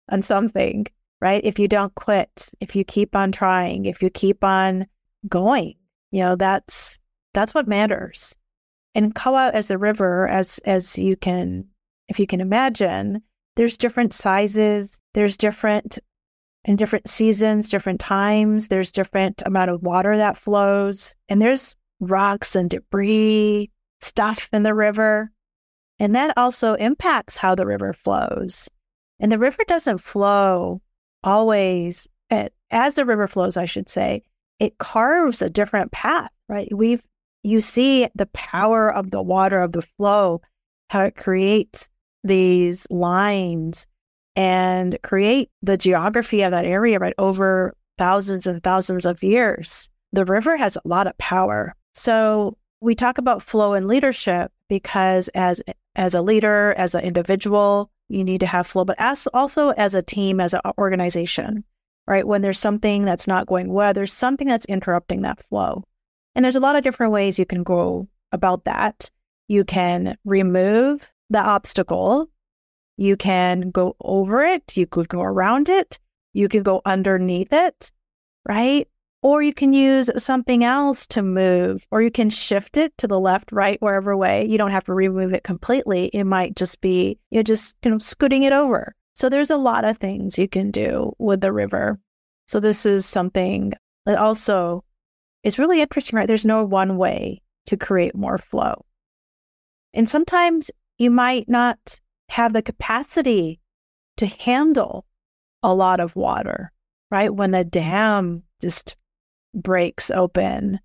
on 0.09 0.21
something, 0.21 0.87
right? 1.21 1.41
If 1.45 1.59
you 1.59 1.69
don't 1.69 1.95
quit, 1.95 2.53
if 2.61 2.77
you 2.77 2.85
keep 2.85 3.17
on 3.17 3.33
trying, 3.33 3.87
if 3.87 4.03
you 4.03 4.11
keep 4.11 4.45
on 4.45 4.87
going, 5.29 5.75
you 6.11 6.23
know, 6.23 6.37
that's 6.37 6.99
that's 7.33 7.55
what 7.55 7.69
matters. 7.69 8.35
And 8.95 9.15
Kawa 9.15 9.51
as 9.53 9.71
a 9.71 9.79
river, 9.79 10.29
as 10.29 10.59
as 10.65 10.97
you 10.99 11.17
can 11.17 11.67
if 12.09 12.19
you 12.19 12.27
can 12.27 12.41
imagine, 12.41 13.23
there's 13.57 13.79
different 13.79 14.13
sizes, 14.13 14.99
there's 15.15 15.37
different 15.37 15.99
in 16.65 16.77
different 16.77 17.09
seasons, 17.09 17.69
different 17.69 18.01
times. 18.01 18.69
There's 18.69 18.91
different 18.91 19.43
amount 19.45 19.71
of 19.71 19.83
water 19.83 20.17
that 20.17 20.39
flows, 20.39 21.15
and 21.29 21.41
there's 21.41 21.77
rocks 22.01 22.57
and 22.57 22.71
debris, 22.71 23.71
stuff 24.01 24.49
in 24.53 24.63
the 24.63 24.75
river. 24.75 25.31
And 25.99 26.15
that 26.15 26.37
also 26.37 26.75
impacts 26.75 27.37
how 27.37 27.55
the 27.55 27.67
river 27.67 27.93
flows. 27.93 28.69
And 29.21 29.31
the 29.31 29.39
river 29.39 29.63
doesn't 29.67 29.99
flow 29.99 30.81
always 31.25 32.09
as 32.75 32.97
the 32.97 33.05
river 33.05 33.27
flows, 33.27 33.57
I 33.57 33.65
should 33.65 33.89
say, 33.89 34.23
it 34.59 34.79
carves 34.79 35.41
a 35.41 35.49
different 35.49 35.93
path, 35.93 36.31
right? 36.49 36.69
We've 36.75 37.03
you 37.43 37.61
see 37.61 38.09
the 38.15 38.27
power 38.27 38.93
of 38.93 39.11
the 39.11 39.23
water 39.23 39.61
of 39.61 39.73
the 39.73 39.83
flow, 39.83 40.41
how 40.89 41.05
it 41.05 41.17
creates 41.17 41.89
these 42.23 42.87
lines 42.91 43.87
and 44.35 44.99
create 45.03 45.51
the 45.63 45.77
geography 45.77 46.43
of 46.43 46.53
that 46.53 46.65
area 46.65 46.99
right 46.99 47.15
over 47.19 47.75
thousands 47.99 48.47
and 48.47 48.63
thousands 48.63 49.05
of 49.05 49.23
years. 49.23 49.91
The 50.13 50.25
river 50.25 50.57
has 50.57 50.77
a 50.77 50.89
lot 50.89 51.07
of 51.07 51.17
power. 51.19 51.75
So 51.95 52.57
we 52.81 52.95
talk 52.95 53.19
about 53.19 53.43
flow 53.43 53.75
and 53.75 53.87
leadership 53.87 54.51
because 54.69 55.29
as 55.29 55.63
as 55.95 56.15
a 56.15 56.23
leader, 56.23 56.75
as 56.77 56.95
an 56.95 57.05
individual, 57.05 57.91
you 58.09 58.25
need 58.25 58.41
to 58.41 58.47
have 58.47 58.67
flow, 58.67 58.85
but 58.85 58.97
as 58.99 59.27
also 59.29 59.71
as 59.71 59.95
a 59.95 60.03
team, 60.03 60.41
as 60.41 60.55
an 60.55 60.61
organization, 60.79 61.65
right? 62.07 62.27
When 62.27 62.43
there's 62.43 62.59
something 62.59 63.03
that's 63.05 63.27
not 63.27 63.47
going 63.47 63.73
well, 63.73 63.95
there's 63.95 64.13
something 64.13 64.47
that's 64.47 64.67
interrupting 64.67 65.23
that 65.23 65.43
flow. 65.43 65.85
And 66.35 66.45
there's 66.45 66.57
a 66.57 66.61
lot 66.61 66.77
of 66.77 66.83
different 66.83 67.13
ways 67.13 67.39
you 67.39 67.47
can 67.47 67.63
go 67.63 68.09
about 68.33 68.65
that. 68.65 69.11
You 69.49 69.65
can 69.65 70.17
remove 70.25 71.11
the 71.31 71.41
obstacle 71.41 72.29
you 72.97 73.17
can 73.17 73.71
go 73.71 73.97
over 74.01 74.43
it, 74.43 74.77
you 74.77 74.87
could 74.87 75.09
go 75.09 75.23
around 75.23 75.69
it, 75.69 75.99
you 76.33 76.49
can 76.49 76.63
go 76.63 76.81
underneath 76.85 77.53
it, 77.53 77.93
right? 78.49 78.89
Or 79.25 79.43
you 79.43 79.55
can 79.55 79.73
use 79.73 80.11
something 80.23 80.65
else 80.65 81.07
to 81.07 81.23
move, 81.23 81.87
or 81.91 82.03
you 82.03 82.11
can 82.11 82.29
shift 82.29 82.77
it 82.77 82.93
to 82.99 83.09
the 83.09 83.19
left, 83.19 83.53
right, 83.53 83.81
wherever 83.81 84.15
way. 84.15 84.47
You 84.47 84.59
don't 84.59 84.71
have 84.71 84.85
to 84.85 84.93
remove 84.93 85.33
it 85.33 85.45
completely. 85.45 86.09
It 86.09 86.25
might 86.25 86.57
just 86.57 86.83
be 86.83 87.19
you 87.31 87.39
know, 87.39 87.43
just 87.43 87.75
you 87.83 87.91
know 87.91 87.99
scooting 87.99 88.43
it 88.43 88.53
over. 88.53 88.95
So 89.15 89.31
there's 89.31 89.51
a 89.51 89.57
lot 89.57 89.87
of 89.87 89.97
things 89.97 90.39
you 90.39 90.47
can 90.47 90.71
do 90.71 91.15
with 91.19 91.41
the 91.41 91.55
river. 91.55 91.99
So 92.47 92.61
this 92.61 92.85
is 92.85 93.07
something 93.07 93.73
that 94.05 94.19
also 94.19 94.85
is 95.43 95.59
really 95.59 95.81
interesting, 95.81 96.19
right? 96.19 96.29
There's 96.29 96.45
no 96.45 96.63
one 96.63 96.99
way 96.99 97.41
to 97.65 97.79
create 97.79 98.15
more 98.15 98.37
flow. 98.37 98.85
And 99.95 100.07
sometimes 100.07 100.71
you 100.99 101.11
might 101.11 101.49
not 101.49 101.99
have 102.29 102.53
the 102.53 102.61
capacity 102.61 103.59
to 104.19 104.27
handle 104.27 105.07
a 105.63 105.75
lot 105.75 106.01
of 106.01 106.15
water, 106.15 106.73
right? 107.11 107.35
When 107.35 107.53
the 107.53 107.65
dam 107.65 108.43
just 108.61 108.97
breaks 109.55 110.11
open, 110.11 110.81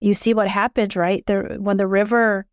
you 0.00 0.14
see 0.14 0.34
what 0.34 0.48
happens, 0.48 0.96
right? 0.96 1.24
The, 1.26 1.56
when 1.60 1.76
the 1.76 1.86
river 1.86 2.46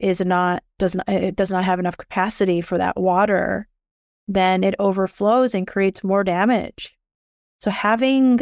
is 0.00 0.24
not 0.24 0.62
does 0.78 0.94
not 0.94 1.08
it 1.08 1.36
does 1.36 1.50
not 1.50 1.64
have 1.64 1.78
enough 1.78 1.96
capacity 1.96 2.60
for 2.60 2.78
that 2.78 2.96
water, 3.00 3.68
then 4.26 4.64
it 4.64 4.74
overflows 4.78 5.54
and 5.54 5.66
creates 5.66 6.02
more 6.04 6.24
damage. 6.24 6.96
So 7.60 7.70
having 7.70 8.40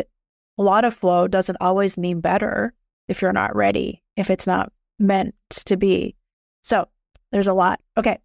a 0.59 0.63
lot 0.63 0.85
of 0.85 0.95
flow 0.95 1.29
doesn't 1.29 1.59
always 1.61 1.99
mean 1.99 2.21
better 2.21 2.73
if 3.09 3.21
you're 3.21 3.33
not 3.33 3.55
ready, 3.55 4.03
if 4.17 4.31
it's 4.31 4.47
not 4.47 4.73
meant 4.99 5.35
to 5.67 5.77
be. 5.77 6.17
So 6.63 6.89
there's 7.33 7.49
a 7.49 7.55
lot. 7.55 7.81
Okay, 7.97 8.19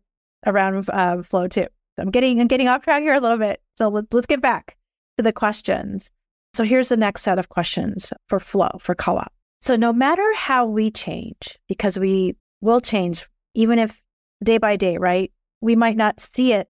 around 0.45 0.87
uh, 0.89 1.23
flow 1.23 1.47
too. 1.47 1.67
I'm 1.97 2.11
getting 2.11 2.39
I'm 2.39 2.47
getting 2.47 2.67
off 2.67 2.83
track 2.83 3.01
here 3.01 3.15
a 3.15 3.19
little 3.21 3.37
bit. 3.37 3.61
So 3.75 3.89
let, 3.89 4.05
let's 4.13 4.27
get 4.27 4.41
back 4.41 4.77
to 5.17 5.23
the 5.23 5.33
questions. 5.33 6.11
So 6.57 6.63
here's 6.63 6.89
the 6.89 6.97
next 6.97 7.21
set 7.21 7.37
of 7.37 7.49
questions 7.49 8.11
for 8.29 8.39
flow 8.39 8.71
for 8.79 8.95
kawa. 8.95 9.27
So 9.61 9.75
no 9.75 9.93
matter 9.93 10.33
how 10.33 10.65
we 10.65 10.89
change, 10.89 11.59
because 11.69 11.99
we 11.99 12.35
will 12.61 12.81
change, 12.81 13.29
even 13.53 13.77
if 13.77 14.01
day 14.43 14.57
by 14.57 14.75
day, 14.75 14.97
right? 14.97 15.31
We 15.61 15.75
might 15.75 15.97
not 15.97 16.19
see 16.19 16.53
it, 16.53 16.67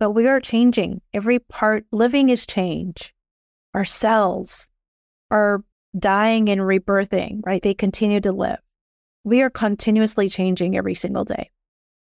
but 0.00 0.10
we 0.10 0.26
are 0.26 0.40
changing. 0.40 1.00
Every 1.14 1.38
part 1.38 1.86
living 1.92 2.28
is 2.28 2.44
change. 2.44 3.14
Our 3.72 3.84
cells 3.84 4.68
are 5.30 5.62
dying 5.96 6.48
and 6.48 6.62
rebirthing, 6.62 7.42
right? 7.46 7.62
They 7.62 7.72
continue 7.72 8.20
to 8.22 8.32
live. 8.32 8.58
We 9.22 9.42
are 9.42 9.50
continuously 9.50 10.28
changing 10.28 10.76
every 10.76 10.96
single 10.96 11.24
day. 11.24 11.52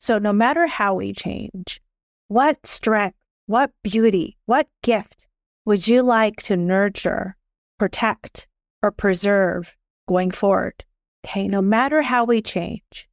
So 0.01 0.19
no 0.19 0.33
matter 0.33 0.67
how 0.67 0.95
we 0.95 1.13
change, 1.13 1.81
what 2.27 2.67
strength, 2.67 3.17
what 3.47 3.71
beauty, 3.85 4.37
what 4.47 4.67
gift 4.83 5.29
would 5.65 5.87
you 5.89 6.03
like 6.03 6.37
to 6.43 6.57
nurture, 6.57 7.37
protect, 7.79 8.49
or 8.83 8.91
preserve 8.91 9.75
going 10.07 10.31
forward? 10.31 10.85
Okay, 11.25 11.49
no 11.49 11.63
matter 11.63 12.03
how 12.03 12.25
we 12.25 12.43
change, 12.43 13.09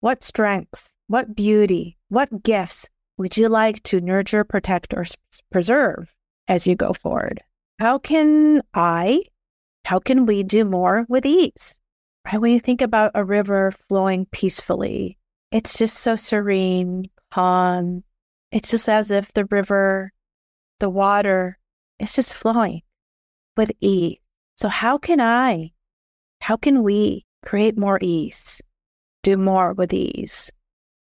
what 0.00 0.22
strengths, 0.22 0.94
what 1.08 1.34
beauty, 1.34 1.98
what 2.08 2.42
gifts 2.42 2.88
would 3.18 3.36
you 3.36 3.48
like 3.48 3.82
to 3.82 4.00
nurture, 4.00 4.44
protect, 4.44 4.94
or 4.94 5.04
preserve 5.50 6.14
as 6.48 6.66
you 6.66 6.76
go 6.76 6.92
forward? 6.92 7.42
How 7.78 7.98
can 7.98 8.62
I, 8.72 9.22
how 9.84 9.98
can 9.98 10.26
we 10.26 10.42
do 10.42 10.64
more 10.64 11.06
with 11.08 11.26
ease? 11.26 11.80
Right? 12.24 12.40
When 12.40 12.52
you 12.52 12.60
think 12.60 12.82
about 12.82 13.12
a 13.14 13.24
river 13.24 13.72
flowing 13.88 14.26
peacefully, 14.26 15.18
it's 15.50 15.76
just 15.76 15.98
so 15.98 16.14
serene, 16.14 17.10
calm. 17.30 18.04
It's 18.52 18.70
just 18.70 18.88
as 18.88 19.10
if 19.10 19.32
the 19.32 19.46
river, 19.46 20.12
the 20.78 20.90
water, 20.90 21.58
is 22.00 22.14
just 22.14 22.34
flowing 22.34 22.82
with 23.56 23.70
ease. 23.80 24.18
So, 24.56 24.68
how 24.68 24.98
can 24.98 25.20
I, 25.20 25.72
how 26.40 26.56
can 26.56 26.82
we 26.82 27.26
create 27.44 27.78
more 27.78 27.98
ease, 28.02 28.60
do 29.22 29.36
more 29.36 29.72
with 29.72 29.92
ease? 29.92 30.50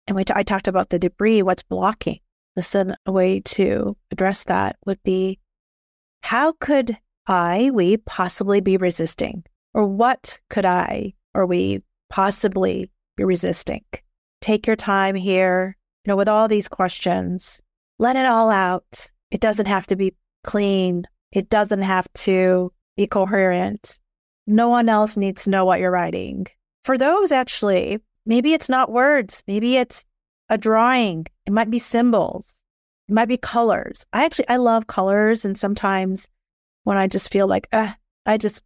And 0.08 0.16
we 0.16 0.24
t- 0.24 0.34
I 0.36 0.44
talked 0.44 0.68
about 0.68 0.90
the 0.90 1.00
debris, 1.00 1.42
what's 1.42 1.64
blocking. 1.64 2.20
Listen, 2.56 2.96
a 3.06 3.12
way 3.12 3.42
to 3.42 3.98
address 4.12 4.44
that 4.46 4.78
would 4.86 5.02
be 5.04 5.40
how 6.22 6.54
could 6.60 6.98
I, 7.28 7.72
we 7.74 7.98
possibly 7.98 8.62
be 8.62 8.78
resisting? 8.78 9.44
Or 9.74 9.86
what 9.86 10.40
could 10.50 10.66
I 10.66 11.14
or 11.34 11.46
we 11.46 11.84
possibly 12.10 12.90
be 13.16 13.24
resisting? 13.24 13.84
Take 14.42 14.68
your 14.68 14.76
time 14.76 15.16
here, 15.16 15.78
you 16.04 16.10
know, 16.10 16.16
with 16.16 16.30
all 16.30 16.48
these 16.48 16.68
questions. 16.68 17.62
Let 18.00 18.16
it 18.16 18.26
all 18.26 18.50
out. 18.50 19.08
It 19.32 19.42
doesn't 19.42 19.66
have 19.66 19.88
to 19.88 19.96
be 19.96 20.16
clean. 20.46 21.06
It 21.32 21.50
doesn't 21.50 21.82
have 21.82 22.08
to 22.14 22.72
be 22.96 23.08
coherent. 23.08 24.00
No 24.48 24.70
one 24.70 24.88
else 24.90 25.18
needs 25.18 25.44
to 25.44 25.50
know 25.50 25.66
what 25.66 25.80
you're 25.80 25.92
writing. 25.92 26.48
For 26.84 26.98
those, 26.98 27.32
actually, 27.32 28.00
maybe 28.26 28.54
it's 28.54 28.70
not 28.70 28.92
words. 28.92 29.44
Maybe 29.48 29.76
it's 29.76 30.06
a 30.50 30.58
drawing. 30.58 31.26
It 31.46 31.54
might 31.54 31.70
be 31.70 31.80
symbols. 31.80 32.54
It 33.10 33.14
might 33.14 33.28
be 33.28 33.38
colors. 33.38 34.06
I 34.14 34.24
actually, 34.26 34.48
I 34.50 34.58
love 34.58 34.88
colors. 34.88 35.46
And 35.46 35.58
sometimes 35.58 36.28
when 36.84 36.98
I 36.98 37.08
just 37.08 37.32
feel 37.32 37.48
like, 37.48 37.68
uh, 37.74 37.92
I 38.26 38.38
just 38.38 38.64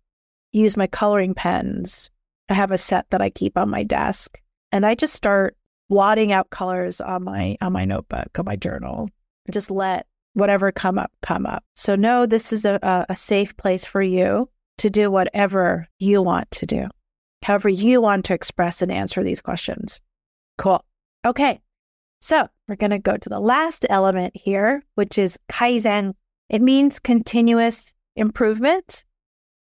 use 0.52 0.78
my 0.78 0.88
coloring 0.88 1.34
pens. 1.34 2.10
I 2.50 2.54
have 2.54 2.72
a 2.72 2.78
set 2.78 3.10
that 3.12 3.22
I 3.22 3.30
keep 3.30 3.58
on 3.58 3.70
my 3.70 3.84
desk 3.84 4.42
and 4.72 4.86
I 4.86 4.96
just 4.96 5.13
start 5.13 5.56
blotting 5.89 6.32
out 6.32 6.50
colors 6.50 7.02
on 7.02 7.24
my 7.24 7.58
on 7.62 7.74
my 7.74 7.86
notebook, 7.86 8.38
on 8.38 8.46
my 8.46 8.56
journal. 8.56 9.10
Just 9.52 9.72
let 9.72 10.08
whatever 10.34 10.72
come 10.72 10.98
up 10.98 11.12
come 11.22 11.46
up. 11.46 11.63
So 11.76 11.96
no, 11.96 12.26
this 12.26 12.54
is 12.54 12.65
a, 12.65 13.06
a 13.10 13.15
safe 13.15 13.56
place 13.58 13.86
for 13.86 14.02
you 14.02 14.50
to 14.78 14.89
do 14.89 15.12
whatever 15.12 15.88
you 16.00 16.22
want 16.22 16.50
to 16.52 16.65
do, 16.65 16.88
however 17.44 17.70
you 17.70 18.02
want 18.02 18.26
to 18.26 18.34
express 18.34 18.82
and 18.82 18.92
answer 18.92 19.24
these 19.24 19.42
questions. 19.42 20.00
Cool. 20.58 20.84
Okay. 21.26 21.62
So 22.22 22.48
we're 22.68 22.76
going 22.76 22.92
to 22.92 23.00
go 23.00 23.15
to 23.15 23.30
the 23.30 23.39
last 23.39 23.86
element 23.89 24.36
here, 24.36 24.84
which 24.96 25.18
is 25.18 25.39
kaizen. 25.50 26.13
It 26.50 26.62
means 26.62 27.00
continuous 27.00 27.94
improvement. 28.15 29.06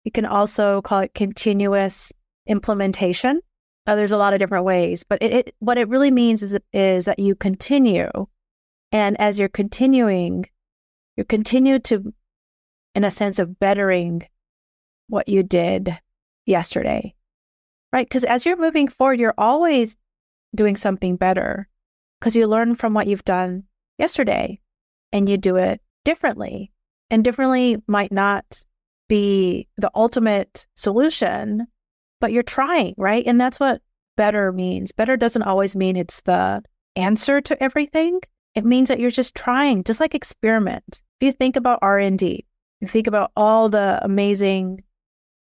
You 0.04 0.12
can 0.12 0.26
also 0.26 0.82
call 0.82 0.99
it 0.99 1.13
continuous 1.13 2.12
implementation. 2.45 3.41
There's 3.86 4.12
a 4.12 4.17
lot 4.17 4.34
of 4.34 4.39
different 4.39 4.65
ways, 4.65 5.04
but 5.04 5.21
it, 5.21 5.34
it, 5.34 5.56
what 5.60 5.78
it 5.78 5.89
really 5.89 6.12
means 6.12 6.41
is, 6.41 6.58
is 6.71 7.06
that 7.06 7.19
you 7.19 7.36
continue. 7.36 8.10
And 8.93 9.19
as 9.19 9.39
you're 9.39 9.49
continuing, 9.49 10.45
you 11.17 11.25
continue 11.25 11.79
to, 11.79 12.13
in 12.93 13.03
a 13.03 13.12
sense 13.12 13.39
of 13.39 13.60
bettering 13.60 14.27
what 15.08 15.27
you 15.27 15.41
did 15.41 15.99
yesterday, 16.45 17.15
right? 17.91 18.08
Because 18.08 18.23
as 18.23 18.45
you're 18.45 18.56
moving 18.56 18.88
forward, 18.88 19.19
you're 19.19 19.34
always 19.38 19.97
doing 20.56 20.77
something 20.77 21.15
better 21.15 21.67
because 22.19 22.36
you 22.36 22.47
learn 22.47 22.75
from 22.75 22.93
what 22.93 23.08
you've 23.08 23.25
done 23.25 23.63
yesterday 23.97 24.60
and 25.12 25.27
you 25.27 25.38
do 25.38 25.56
it 25.58 25.82
differently. 26.06 26.71
And 27.10 27.23
differently 27.23 27.77
might 27.88 28.12
not 28.12 28.63
be 29.08 29.67
the 29.77 29.91
ultimate 29.93 30.65
solution, 30.75 31.67
but 32.19 32.32
you're 32.32 32.43
trying, 32.43 32.95
right? 32.97 33.25
And 33.25 33.39
that's 33.39 33.60
what 33.60 33.82
better 34.17 34.51
means. 34.51 34.91
Better 34.91 35.17
doesn't 35.17 35.43
always 35.43 35.75
mean 35.75 35.95
it's 35.95 36.21
the 36.21 36.63
answer 36.95 37.41
to 37.41 37.62
everything. 37.62 38.19
It 38.55 38.65
means 38.65 38.89
that 38.89 38.99
you're 38.99 39.09
just 39.09 39.35
trying, 39.35 39.83
just 39.83 39.99
like 39.99 40.13
experiment. 40.13 41.01
If 41.19 41.25
you 41.25 41.31
think 41.31 41.55
about 41.55 41.79
R&D, 41.81 42.45
you 42.81 42.87
think 42.87 43.07
about 43.07 43.31
all 43.35 43.69
the 43.69 43.99
amazing 44.03 44.83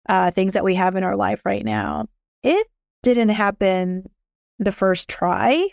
uh, 0.08 0.32
things 0.32 0.54
that 0.54 0.64
we 0.64 0.76
have 0.76 0.96
in 0.96 1.04
our 1.04 1.16
life 1.16 1.42
right 1.46 1.64
now, 1.64 2.08
it 2.44 2.68
didn't 3.04 3.30
happen 3.30 4.10
the 4.60 4.72
first 4.72 5.10
try, 5.10 5.68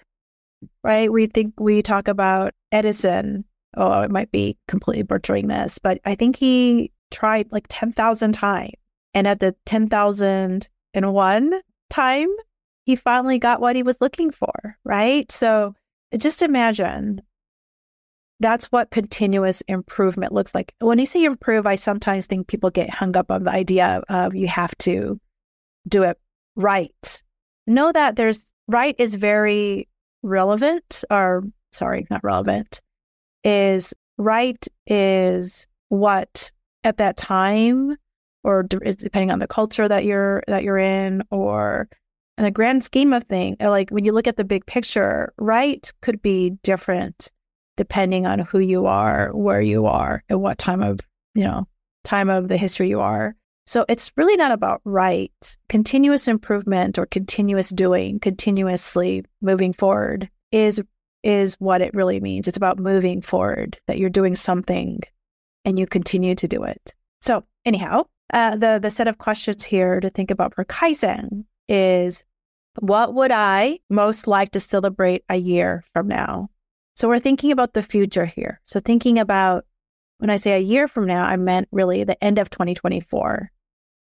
right? 0.83 1.13
We 1.13 1.27
think 1.27 1.55
we 1.59 1.83
talk 1.83 2.09
about 2.09 2.53
Edison. 2.71 3.45
Oh, 3.77 4.03
it 4.03 4.11
might 4.11 4.31
be 4.31 4.59
completely 4.69 5.03
butchering 5.03 5.49
this, 5.49 5.79
but 5.79 5.99
I 6.05 6.15
think 6.15 6.37
he 6.37 6.93
tried 7.11 7.51
like 7.53 7.67
10,000 7.69 8.33
times. 8.33 8.73
And 9.15 9.27
at 9.27 9.41
the 9.41 9.55
10,000 9.67 10.69
in 10.95 11.13
one 11.13 11.53
time, 11.91 12.29
he 12.85 12.97
finally 12.97 13.39
got 13.39 13.61
what 13.61 13.77
he 13.77 13.83
was 13.83 14.01
looking 14.01 14.31
for, 14.31 14.77
right? 14.85 15.31
So 15.31 15.75
just 16.19 16.43
imagine 16.43 17.23
that's 18.41 18.67
what 18.67 18.91
continuous 18.91 19.63
improvement 19.69 20.33
looks 20.33 20.55
like. 20.55 20.75
When 20.81 20.99
you 20.99 21.07
say 21.07 21.25
improve, 21.25 21.67
I 21.67 21.77
sometimes 21.77 22.27
think 22.27 22.49
people 22.49 22.71
get 22.71 22.91
hung 22.91 23.17
up 23.17 23.31
on 23.31 23.45
the 23.45 23.51
idea 23.51 24.03
of 24.09 24.35
you 24.35 24.49
have 24.49 24.77
to 24.79 25.21
do 25.89 26.03
it 26.03 26.19
right. 26.57 27.23
Know 27.67 27.93
that 27.93 28.17
there's 28.17 28.53
right 28.69 28.97
is 28.99 29.15
very 29.15 29.89
relevant, 30.23 31.05
or 31.11 31.45
sorry, 31.73 32.07
not 32.11 32.25
relevant, 32.25 32.81
is 33.45 33.95
right 34.19 34.67
is 34.87 35.67
what 35.89 36.51
at 36.85 36.99
that 36.99 37.17
time 37.17 37.97
or 38.45 38.63
depending 38.65 39.31
on 39.31 39.39
the 39.39 39.47
culture 39.47 39.89
that 39.89 40.05
you're 40.05 40.43
that 40.49 40.65
you're 40.65 40.79
in 40.79 41.23
or 41.31 41.89
in 42.39 42.45
the 42.45 42.51
grand 42.51 42.83
scheme 42.83 43.13
of 43.13 43.25
things 43.25 43.57
like 43.61 43.91
when 43.91 44.05
you 44.05 44.13
look 44.13 44.27
at 44.27 44.37
the 44.37 44.45
big 44.45 44.65
picture 44.67 45.33
right 45.39 45.93
could 46.01 46.23
be 46.23 46.51
different 46.63 47.31
depending 47.77 48.27
on 48.27 48.39
who 48.39 48.59
you 48.59 48.87
are 48.87 49.31
where 49.33 49.61
you 49.61 49.87
are 49.87 50.23
and 50.29 50.41
what 50.41 50.59
time 50.59 50.83
of 50.83 51.01
you 51.35 51.45
know 51.45 51.67
time 52.05 52.29
of 52.29 52.49
the 52.49 52.57
history 52.57 52.89
you 52.89 53.01
are. 53.01 53.35
So 53.67 53.85
it's 53.89 54.11
really 54.17 54.37
not 54.37 54.53
about 54.53 54.81
right. 54.85 55.57
Continuous 55.69 56.27
improvement 56.27 56.99
or 56.99 57.07
continuous 57.07 57.71
doing 57.71 58.19
continuously 58.19 59.25
moving 59.41 59.73
forward 59.73 60.29
is 60.51 60.83
is 61.23 61.55
what 61.61 61.81
it 61.81 61.95
really 61.95 62.21
means. 62.21 62.49
It's 62.49 62.57
about 62.57 62.81
moving 62.81 63.23
forward 63.23 63.79
that 63.87 63.99
you're 63.99 64.11
doing 64.11 64.35
something 64.35 65.01
and 65.65 65.79
you 65.79 65.87
continue 65.87 66.35
to 66.35 66.49
do 66.49 66.65
it. 66.65 66.93
So 67.21 67.45
anyhow 67.65 68.05
uh, 68.33 68.57
the 68.57 68.81
the 68.83 68.91
set 68.91 69.09
of 69.09 69.19
questions 69.19 69.63
here 69.63 70.01
to 70.01 70.11
think 70.11 70.31
about 70.31 70.55
for 70.55 70.65
Kaizen 70.65 71.45
is 71.69 72.25
what 72.81 73.15
would 73.15 73.31
I 73.31 73.81
most 73.91 74.27
like 74.27 74.51
to 74.53 74.61
celebrate 74.61 75.25
a 75.29 75.37
year 75.37 75.85
from 75.93 76.09
now? 76.09 76.49
So 76.97 77.09
we're 77.09 77.19
thinking 77.19 77.53
about 77.53 77.75
the 77.75 77.83
future 77.83 78.27
here. 78.27 78.61
So 78.67 78.81
thinking 78.81 79.19
about 79.19 79.65
when 80.19 80.31
I 80.31 80.37
say 80.37 80.53
a 80.53 80.59
year 80.59 80.87
from 80.87 81.07
now, 81.07 81.25
I 81.25 81.37
meant 81.37 81.69
really 81.73 82.05
the 82.05 82.23
end 82.23 82.39
of 82.39 82.51
2024, 82.51 83.51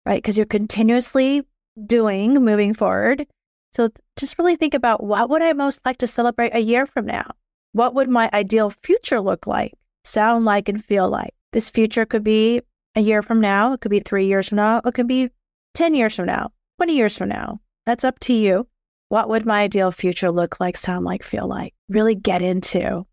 right? 0.06 0.16
Because 0.16 0.36
you're 0.36 0.46
continuously 0.46 1.42
doing 1.86 2.34
moving 2.34 2.74
forward. 2.74 3.26
So 3.72 3.90
just 4.16 4.38
really 4.38 4.56
think 4.56 4.74
about 4.74 5.02
what 5.02 5.28
would 5.28 5.42
I 5.42 5.52
most 5.52 5.84
like 5.84 5.98
to 5.98 6.06
celebrate 6.06 6.54
a 6.54 6.60
year 6.60 6.86
from 6.86 7.06
now? 7.06 7.30
What 7.72 7.94
would 7.94 8.08
my 8.08 8.30
ideal 8.32 8.70
future 8.70 9.20
look 9.20 9.46
like, 9.46 9.74
sound 10.04 10.44
like, 10.44 10.68
and 10.68 10.82
feel 10.82 11.08
like? 11.08 11.34
This 11.52 11.68
future 11.68 12.06
could 12.06 12.24
be 12.24 12.62
a 12.94 13.00
year 13.00 13.22
from 13.22 13.40
now. 13.40 13.74
It 13.74 13.80
could 13.80 13.90
be 13.90 14.00
three 14.00 14.26
years 14.26 14.48
from 14.48 14.56
now. 14.56 14.80
It 14.84 14.94
could 14.94 15.08
be 15.08 15.30
10 15.74 15.94
years 15.94 16.16
from 16.16 16.26
now, 16.26 16.50
20 16.78 16.96
years 16.96 17.18
from 17.18 17.28
now. 17.28 17.60
That's 17.86 18.04
up 18.04 18.18
to 18.20 18.32
you. 18.32 18.66
What 19.08 19.28
would 19.28 19.46
my 19.46 19.62
ideal 19.62 19.90
future 19.90 20.30
look 20.30 20.60
like, 20.60 20.76
sound 20.76 21.04
like, 21.04 21.22
feel 21.22 21.48
like? 21.48 21.74
Really 21.88 22.14
get 22.14 22.42
into, 22.42 23.06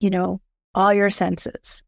you 0.00 0.10
know, 0.10 0.40
all 0.74 0.92
your 0.92 1.10
senses. 1.10 1.82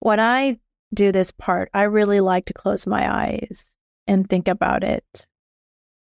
When 0.00 0.20
I 0.20 0.58
do 0.92 1.10
this 1.10 1.30
part, 1.30 1.70
I 1.72 1.84
really 1.84 2.20
like 2.20 2.46
to 2.46 2.52
close 2.52 2.86
my 2.86 3.24
eyes 3.24 3.74
and 4.06 4.28
think 4.28 4.48
about 4.48 4.84
it, 4.84 5.26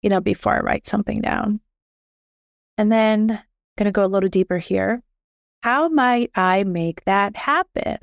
you 0.02 0.10
know, 0.10 0.22
before 0.22 0.56
I 0.56 0.62
write 0.62 0.88
something 0.88 1.22
down. 1.22 1.60
And 2.78 2.92
then 2.92 3.32
I'm 3.32 3.40
going 3.78 3.86
to 3.86 3.92
go 3.92 4.06
a 4.06 4.08
little 4.08 4.30
deeper 4.30 4.58
here. 4.58 5.04
How 5.62 5.90
might 5.90 6.32
I 6.34 6.64
make 6.64 7.04
that 7.06 7.36
happen? 7.36 7.98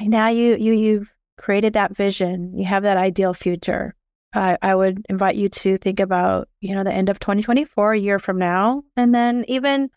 Now 0.00 0.28
you 0.28 0.56
you 0.56 0.74
you've 0.74 1.12
created 1.38 1.72
that 1.72 1.96
vision. 1.96 2.56
You 2.56 2.66
have 2.66 2.82
that 2.82 2.96
ideal 2.96 3.34
future. 3.34 3.94
I, 4.34 4.74
would 4.74 5.04
invite 5.08 5.36
you 5.36 5.48
to 5.48 5.78
think 5.78 6.00
about, 6.00 6.48
you 6.60 6.74
know, 6.74 6.84
the 6.84 6.92
end 6.92 7.08
of 7.08 7.18
2024, 7.18 7.92
a 7.92 7.98
year 7.98 8.18
from 8.18 8.38
now, 8.38 8.82
and 8.96 9.14
then 9.14 9.44
even 9.48 9.90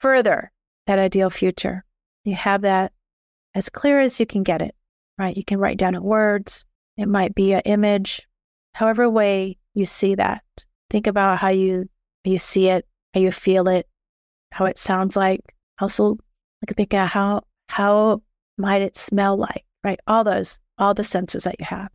further, 0.00 0.50
that 0.86 0.98
ideal 0.98 1.30
future. 1.30 1.84
You 2.24 2.34
have 2.34 2.62
that 2.62 2.92
as 3.54 3.68
clear 3.68 4.00
as 4.00 4.18
you 4.18 4.26
can 4.26 4.42
get 4.42 4.62
it, 4.62 4.74
right? 5.18 5.36
You 5.36 5.44
can 5.44 5.58
write 5.58 5.78
down 5.78 5.94
in 5.94 6.02
words. 6.02 6.64
It 6.96 7.08
might 7.08 7.34
be 7.34 7.52
an 7.52 7.62
image, 7.64 8.26
however 8.74 9.08
way 9.08 9.58
you 9.74 9.86
see 9.86 10.14
that. 10.14 10.42
Think 10.90 11.06
about 11.06 11.38
how 11.38 11.48
you 11.48 11.88
you 12.24 12.38
see 12.38 12.68
it, 12.68 12.86
how 13.14 13.20
you 13.20 13.32
feel 13.32 13.68
it, 13.68 13.86
how 14.52 14.64
it 14.64 14.78
sounds 14.78 15.16
like. 15.16 15.40
Also, 15.80 16.18
like 16.62 16.76
think 16.76 16.92
about 16.92 17.08
how 17.08 17.42
how 17.68 18.22
might 18.56 18.82
it 18.82 18.96
smell 18.96 19.36
like, 19.36 19.64
right? 19.84 20.00
All 20.06 20.24
those, 20.24 20.58
all 20.78 20.94
the 20.94 21.04
senses 21.04 21.44
that 21.44 21.56
you 21.58 21.66
have. 21.66 21.90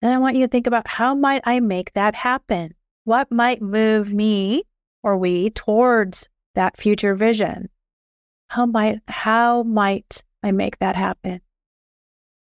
Then 0.00 0.12
I 0.12 0.18
want 0.18 0.36
you 0.36 0.42
to 0.42 0.48
think 0.48 0.66
about 0.66 0.86
how 0.86 1.14
might 1.14 1.42
I 1.44 1.60
make 1.60 1.92
that 1.94 2.14
happen? 2.14 2.74
What 3.04 3.32
might 3.32 3.60
move 3.60 4.12
me 4.12 4.62
or 5.02 5.16
we 5.16 5.50
towards 5.50 6.28
that 6.54 6.76
future 6.76 7.14
vision? 7.14 7.68
How 8.48 8.66
might 8.66 9.00
how 9.08 9.62
might 9.64 10.22
I 10.42 10.52
make 10.52 10.78
that 10.78 10.94
happen? 10.94 11.40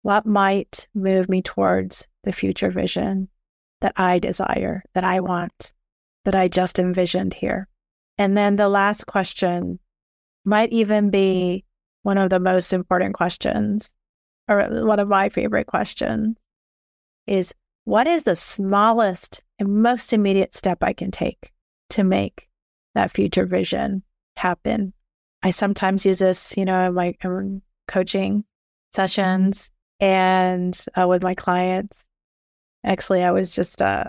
What 0.01 0.25
might 0.25 0.87
move 0.93 1.29
me 1.29 1.41
towards 1.41 2.07
the 2.23 2.31
future 2.31 2.69
vision 2.69 3.29
that 3.81 3.93
I 3.95 4.19
desire, 4.19 4.83
that 4.93 5.03
I 5.03 5.19
want, 5.19 5.71
that 6.25 6.35
I 6.35 6.47
just 6.47 6.77
envisioned 6.77 7.33
here? 7.33 7.67
And 8.17 8.37
then 8.37 8.55
the 8.55 8.69
last 8.69 9.07
question 9.07 9.79
might 10.43 10.71
even 10.71 11.09
be 11.09 11.65
one 12.03 12.17
of 12.17 12.29
the 12.29 12.39
most 12.39 12.71
important 12.71 13.15
questions, 13.15 13.93
or 14.47 14.63
one 14.85 14.99
of 14.99 15.07
my 15.07 15.29
favorite 15.29 15.67
questions 15.67 16.37
is 17.27 17.53
what 17.85 18.07
is 18.07 18.23
the 18.23 18.35
smallest 18.35 19.43
and 19.59 19.81
most 19.81 20.13
immediate 20.13 20.53
step 20.53 20.79
I 20.81 20.93
can 20.93 21.11
take 21.11 21.51
to 21.91 22.03
make 22.03 22.49
that 22.95 23.11
future 23.11 23.45
vision 23.45 24.03
happen? 24.37 24.93
I 25.43 25.51
sometimes 25.51 26.05
use 26.05 26.19
this, 26.19 26.57
you 26.57 26.65
know, 26.65 26.87
in 26.87 26.93
my 26.93 27.15
coaching 27.87 28.43
sessions 28.93 29.71
and 29.99 30.85
uh, 30.99 31.07
with 31.07 31.23
my 31.23 31.35
clients. 31.35 32.05
Actually, 32.83 33.23
I 33.23 33.31
was 33.31 33.53
just 33.53 33.81
uh, 33.81 34.05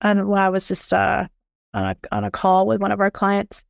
on, 0.00 0.28
well, 0.28 0.42
I 0.42 0.48
was 0.48 0.68
just 0.68 0.92
uh, 0.92 1.26
on 1.72 1.84
a 1.84 1.96
on 2.12 2.24
a 2.24 2.30
call 2.30 2.66
with 2.66 2.80
one 2.80 2.92
of 2.92 3.00
our 3.00 3.10
clients. 3.10 3.64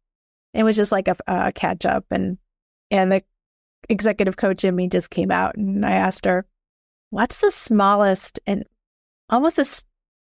It 0.53 0.62
was 0.62 0.76
just 0.76 0.93
like 0.93 1.09
a, 1.09 1.16
a 1.26 1.53
catch 1.53 1.85
up, 1.85 2.05
and 2.11 2.39
and 2.91 3.11
the 3.11 3.22
executive 3.89 4.37
coach 4.37 4.64
in 4.64 4.76
me 4.76 4.89
just 4.89 5.11
came 5.11 5.30
out, 5.30 5.57
and 5.57 5.85
I 5.85 5.93
asked 5.93 6.26
her, 6.26 6.47
"What's 7.11 7.41
the 7.41 7.51
smallest 7.51 8.41
and 8.47 8.64
almost 9.35 9.57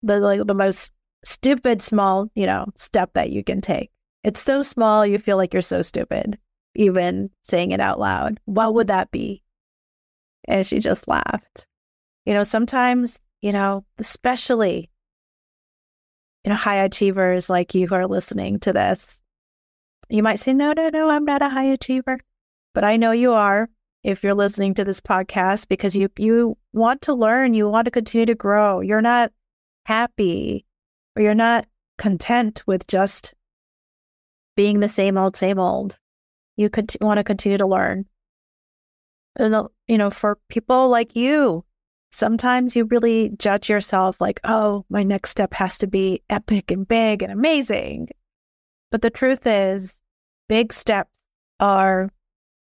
the 0.03 0.21
like 0.21 0.47
the 0.47 0.55
most 0.55 0.93
stupid 1.25 1.83
small, 1.83 2.29
you 2.35 2.47
know, 2.47 2.67
step 2.77 3.13
that 3.15 3.31
you 3.31 3.45
can 3.45 3.61
take. 3.61 3.91
It's 4.25 4.41
so 4.41 4.63
small 4.63 5.05
you 5.07 5.19
feel 5.19 5.37
like 5.37 5.53
you're 5.53 5.63
so 5.63 5.83
stupid 5.83 6.39
even 6.75 7.29
saying 7.43 7.73
it 7.73 7.81
out 7.81 7.99
loud. 7.99 8.39
What 8.45 8.75
would 8.75 8.87
that 8.87 9.11
be? 9.11 9.43
And 10.47 10.67
she 10.67 10.79
just 10.79 11.09
laughed. 11.09 11.67
You 12.27 12.35
know, 12.35 12.45
sometimes, 12.45 13.21
you 13.43 13.53
know, 13.53 13.85
especially 13.99 14.91
you 16.45 16.51
know, 16.51 16.57
high 16.57 16.77
achievers 16.77 17.51
like 17.51 17.75
you 17.75 17.87
who 17.87 17.95
are 17.95 18.07
listening 18.07 18.59
to 18.61 18.73
this, 18.73 19.21
you 20.09 20.23
might 20.23 20.41
say, 20.41 20.55
no, 20.55 20.73
no, 20.73 20.89
no, 20.89 21.11
I'm 21.11 21.25
not 21.25 21.43
a 21.43 21.51
high 21.51 21.65
achiever. 21.65 22.19
But 22.73 22.85
I 22.85 22.97
know 22.97 23.11
you 23.11 23.33
are 23.33 23.69
if 24.03 24.23
you're 24.23 24.35
listening 24.35 24.75
to 24.75 24.85
this 24.85 25.01
podcast 25.01 25.69
because 25.69 25.95
you 25.95 26.09
you 26.17 26.57
want 26.73 27.03
to 27.03 27.15
learn, 27.15 27.55
you 27.55 27.69
want 27.69 27.85
to 27.85 27.91
continue 27.91 28.27
to 28.27 28.35
grow. 28.35 28.81
You're 28.81 29.03
not 29.03 29.33
happy 29.85 30.65
or 31.17 31.23
you're 31.23 31.35
not 31.35 31.67
content 31.99 32.63
with 32.67 32.87
just 32.87 33.35
being 34.57 34.81
the 34.81 34.89
same 34.89 35.19
old 35.19 35.37
same 35.37 35.59
old. 35.59 35.99
You 36.57 36.71
could 36.71 36.95
want 37.01 37.19
to 37.19 37.25
continue 37.25 37.59
to 37.59 37.67
learn. 37.67 38.07
And 39.37 39.69
you 39.87 39.99
know, 39.99 40.11
for 40.11 40.39
people 40.49 40.89
like 40.89 41.15
you, 41.15 41.65
sometimes 42.11 42.75
you 42.75 42.85
really 42.87 43.31
judge 43.39 43.69
yourself 43.69 44.21
like, 44.21 44.41
"Oh, 44.45 44.85
my 44.89 45.03
next 45.03 45.31
step 45.31 45.55
has 45.55 45.79
to 45.79 45.87
be 45.87 46.23
epic 46.31 46.71
and 46.71 46.87
big 46.89 47.23
and 47.23 47.33
amazing." 47.33 48.09
But 48.91 49.03
the 49.03 49.11
truth 49.11 49.47
is, 49.47 50.01
big 50.49 50.73
steps 50.73 51.13
are 51.61 52.11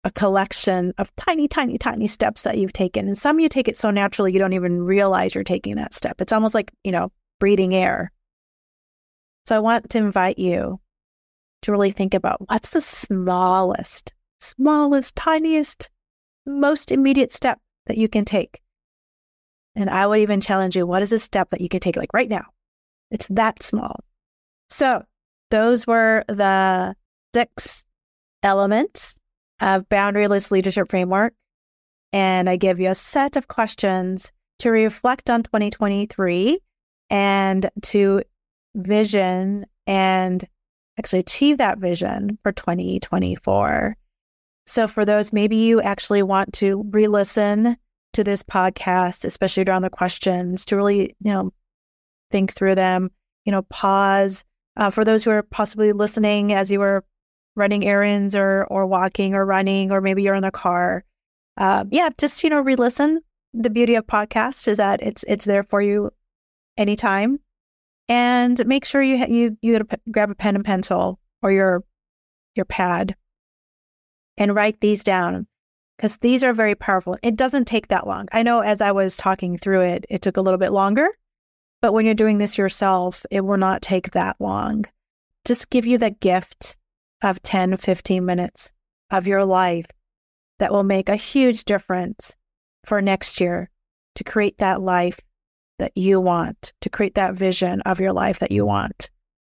a 0.04 0.12
collection 0.12 0.94
of 0.98 1.16
tiny, 1.16 1.48
tiny, 1.48 1.78
tiny 1.78 2.08
steps 2.08 2.44
that 2.44 2.58
you've 2.58 2.74
taken. 2.74 3.08
And 3.08 3.18
some 3.18 3.40
you 3.40 3.48
take 3.48 3.68
it 3.68 3.78
so 3.78 3.90
naturally 3.90 4.34
you 4.34 4.40
don't 4.40 4.54
even 4.54 4.84
realize 4.84 5.34
you're 5.34 5.44
taking 5.44 5.76
that 5.76 5.94
step. 5.94 6.20
It's 6.20 6.34
almost 6.34 6.54
like, 6.54 6.72
you 6.84 6.92
know, 6.92 7.12
breathing 7.40 7.74
air. 7.74 8.12
So 9.46 9.56
I 9.56 9.60
want 9.60 9.90
to 9.90 9.98
invite 9.98 10.40
you 10.40 10.80
to 11.62 11.72
really 11.72 11.92
think 11.92 12.14
about 12.14 12.48
what's 12.50 12.70
the 12.70 12.82
smallest, 12.82 14.14
smallest, 14.42 15.16
tiniest, 15.16 15.90
most 16.46 16.92
immediate 16.92 17.32
step 17.32 17.60
that 17.88 17.98
you 17.98 18.10
can 18.10 18.26
take. 18.26 18.62
And 19.76 19.90
I 19.90 20.06
would 20.06 20.20
even 20.20 20.42
challenge 20.42 20.76
you 20.76 20.86
what 20.86 21.02
is 21.02 21.12
a 21.12 21.20
step 21.20 21.50
that 21.52 21.62
you 21.62 21.70
can 21.70 21.80
take 21.80 21.96
like 21.96 22.14
right 22.14 22.30
now? 22.30 22.46
It's 23.10 23.28
that 23.30 23.64
small. 23.64 24.00
So 24.70 25.04
those 25.50 25.88
were 25.88 26.24
the 26.28 26.96
six 27.34 27.86
elements 28.44 29.18
of 29.62 29.88
boundaryless 29.90 30.52
leadership 30.52 30.90
framework. 30.90 31.34
And 32.12 32.50
I 32.50 32.56
give 32.58 32.80
you 32.80 32.90
a 32.90 32.96
set 32.96 33.36
of 33.36 33.48
questions 33.48 34.32
to 34.60 34.70
reflect 34.70 35.30
on 35.30 35.44
2023 35.44 36.60
and 37.10 37.70
to 37.82 38.22
vision 38.76 39.66
and 39.88 40.44
actually 40.98 41.20
achieve 41.20 41.58
that 41.58 41.80
vision 41.80 42.38
for 42.44 42.52
2024. 42.52 43.98
So, 44.66 44.88
for 44.88 45.04
those, 45.04 45.34
maybe 45.34 45.58
you 45.58 45.82
actually 45.82 46.24
want 46.24 46.54
to 46.54 46.86
re 46.92 47.08
listen 47.08 47.76
to 48.14 48.24
this 48.24 48.44
podcast, 48.44 49.26
especially 49.26 49.64
around 49.64 49.82
the 49.82 49.90
questions, 49.90 50.66
to 50.66 50.78
really, 50.78 51.16
you 51.20 51.34
know, 51.34 51.52
think 52.32 52.54
through 52.54 52.76
them, 52.76 53.12
you 53.46 53.52
know, 53.52 53.64
pause. 53.64 54.44
Uh, 54.76 54.90
for 54.90 55.04
those 55.06 55.24
who 55.24 55.30
are 55.30 55.44
possibly 55.44 55.92
listening 55.92 56.54
as 56.54 56.72
you 56.72 56.80
were 56.80 57.04
running 57.56 57.86
errands 57.86 58.36
or 58.36 58.66
or 58.66 58.86
walking 58.86 59.36
or 59.36 59.46
running 59.46 59.92
or 59.92 60.02
maybe 60.02 60.24
you're 60.24 60.36
in 60.36 60.44
a 60.44 60.52
car. 60.52 61.04
Uh, 61.58 61.86
yeah 61.92 62.10
just 62.18 62.44
you 62.44 62.50
know 62.50 62.62
re-listen. 62.62 63.22
The 63.54 63.70
beauty 63.70 63.96
of 63.96 64.08
podcast 64.08 64.68
is 64.68 64.78
that 64.78 65.02
it's 65.02 65.24
it's 65.28 65.46
there 65.46 65.64
for 65.64 65.82
you 65.82 66.12
anytime. 66.78 67.40
And 68.10 68.66
make 68.66 68.86
sure 68.86 69.02
you 69.02 69.26
you 69.28 69.58
you 69.62 69.88
grab 70.12 70.32
a 70.32 70.36
pen 70.36 70.56
and 70.56 70.66
pencil 70.66 71.20
or 71.42 71.52
your 71.52 71.84
your 72.56 72.66
pad 72.66 73.16
and 74.38 74.56
write 74.56 74.80
these 74.82 75.04
down 75.04 75.48
because 75.98 76.18
these 76.18 76.44
are 76.44 76.54
very 76.54 76.76
powerful. 76.76 77.18
It 77.22 77.38
doesn't 77.38 77.66
take 77.66 77.88
that 77.88 78.08
long. 78.08 78.28
I 78.32 78.44
know 78.44 78.60
as 78.62 78.82
i 78.82 78.92
was 78.92 79.16
talking 79.18 79.58
through 79.58 79.82
it 79.82 80.06
it 80.10 80.22
took 80.22 80.38
a 80.38 80.42
little 80.42 80.58
bit 80.58 80.72
longer 80.72 81.10
but 81.82 81.94
when 81.94 82.06
you're 82.06 82.16
doing 82.16 82.38
this 82.38 82.58
yourself 82.58 83.26
it 83.30 83.42
will 83.42 83.58
not 83.58 83.82
take 83.82 84.12
that 84.12 84.36
long. 84.40 84.86
Just 85.46 85.70
give 85.70 85.86
you 85.86 85.98
the 85.98 86.12
gift 86.12 86.78
of 87.24 87.42
10, 87.42 87.78
15 87.78 88.26
minutes 88.26 88.72
of 89.10 89.28
your 89.28 89.46
life 89.46 89.88
that 90.60 90.72
will 90.72 90.84
make 90.84 91.10
a 91.10 91.16
huge 91.16 91.64
difference 91.64 92.36
for 92.86 93.02
next 93.02 93.42
year 93.42 93.70
to 94.16 94.24
create 94.24 94.60
that 94.60 94.82
life 94.82 95.20
that 95.80 95.98
you 95.98 96.22
want, 96.22 96.74
to 96.82 96.90
create 96.90 97.16
that 97.16 97.34
vision 97.34 97.82
of 97.82 98.00
your 98.00 98.14
life 98.14 98.40
that 98.40 98.52
you 98.52 98.66
want. 98.66 99.10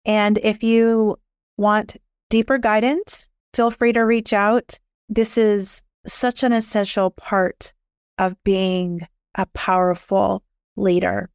And 0.05 0.39
if 0.43 0.63
you 0.63 1.17
want 1.57 1.97
deeper 2.31 2.59
guidance 2.59 3.29
feel 3.55 3.71
free 3.71 3.93
to 3.93 4.01
reach 4.01 4.33
out. 4.33 4.79
This 5.09 5.39
is 5.39 5.83
such 6.07 6.43
an 6.43 6.53
essential 6.53 7.11
part 7.11 7.73
of 8.19 8.43
being 8.45 9.07
a 9.37 9.47
powerful 9.47 10.45
leader. 10.77 11.31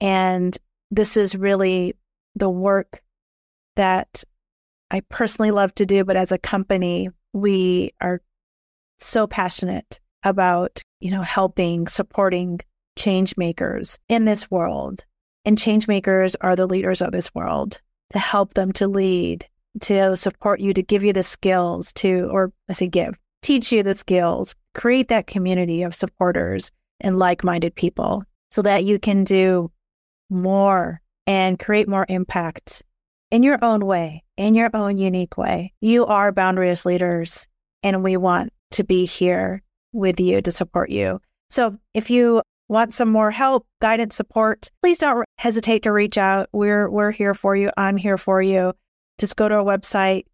And 0.00 0.56
this 0.90 1.16
is 1.16 1.34
really 1.34 1.94
the 2.34 2.50
work 2.50 3.02
that 3.76 4.24
I 4.90 5.00
personally 5.00 5.50
love 5.50 5.74
to 5.74 5.86
do, 5.86 6.04
but 6.04 6.16
as 6.16 6.32
a 6.32 6.38
company, 6.38 7.08
we 7.32 7.92
are 8.00 8.20
so 8.98 9.26
passionate 9.26 10.00
about, 10.22 10.82
you 11.00 11.10
know, 11.10 11.22
helping, 11.22 11.86
supporting 11.86 12.60
change 12.96 13.36
makers 13.36 13.98
in 14.08 14.24
this 14.24 14.50
world. 14.50 15.04
And 15.44 15.56
change 15.56 15.88
makers 15.88 16.36
are 16.40 16.56
the 16.56 16.66
leaders 16.66 17.00
of 17.00 17.12
this 17.12 17.34
world 17.34 17.80
to 18.10 18.18
help 18.18 18.54
them 18.54 18.72
to 18.72 18.88
lead, 18.88 19.46
to 19.82 20.16
support 20.16 20.60
you, 20.60 20.74
to 20.74 20.82
give 20.82 21.04
you 21.04 21.12
the 21.12 21.22
skills 21.22 21.92
to, 21.94 22.28
or 22.30 22.52
I 22.68 22.74
say 22.74 22.88
give, 22.88 23.18
teach 23.42 23.72
you 23.72 23.82
the 23.82 23.94
skills, 23.94 24.54
create 24.74 25.08
that 25.08 25.26
community 25.26 25.82
of 25.82 25.94
supporters 25.94 26.70
and 27.00 27.18
like 27.18 27.44
minded 27.44 27.74
people 27.74 28.24
so 28.50 28.62
that 28.62 28.84
you 28.84 28.98
can 28.98 29.24
do 29.24 29.70
more 30.28 31.00
and 31.26 31.58
create 31.58 31.88
more 31.88 32.04
impact 32.08 32.82
in 33.30 33.42
your 33.42 33.58
own 33.62 33.86
way, 33.86 34.24
in 34.36 34.54
your 34.54 34.70
own 34.74 34.98
unique 34.98 35.36
way. 35.36 35.72
You 35.80 36.06
are 36.06 36.32
boundaryless 36.32 36.84
leaders, 36.84 37.46
and 37.82 38.02
we 38.02 38.16
want 38.16 38.52
to 38.72 38.84
be 38.84 39.04
here 39.04 39.62
with 39.92 40.20
you 40.20 40.42
to 40.42 40.52
support 40.52 40.90
you. 40.90 41.20
So 41.48 41.78
if 41.94 42.10
you 42.10 42.42
want 42.68 42.94
some 42.94 43.10
more 43.10 43.30
help, 43.30 43.66
guidance, 43.80 44.14
support, 44.14 44.70
please 44.82 44.98
don't 44.98 45.24
hesitate 45.38 45.82
to 45.82 45.92
reach 45.92 46.18
out. 46.18 46.48
We're 46.52 46.88
we're 46.88 47.10
here 47.10 47.34
for 47.34 47.56
you. 47.56 47.70
I'm 47.76 47.96
here 47.96 48.18
for 48.18 48.40
you. 48.40 48.72
Just 49.18 49.36
go 49.36 49.48
to 49.48 49.56
our 49.56 49.64
website. 49.64 50.24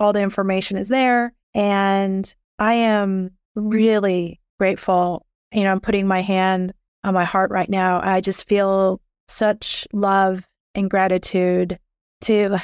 All 0.00 0.12
the 0.12 0.20
information 0.20 0.76
is 0.76 0.88
there. 0.88 1.32
And 1.54 2.32
I 2.58 2.74
am 2.74 3.30
really 3.54 4.40
grateful. 4.58 5.24
You 5.52 5.62
know, 5.62 5.70
I'm 5.70 5.80
putting 5.80 6.08
my 6.08 6.20
hand 6.20 6.74
on 7.04 7.14
my 7.14 7.24
heart 7.24 7.52
right 7.52 7.70
now. 7.70 8.00
I 8.02 8.20
just 8.20 8.48
feel 8.48 9.00
such 9.28 9.86
love 9.92 10.44
and 10.74 10.90
gratitude 10.90 11.78
to 12.24 12.58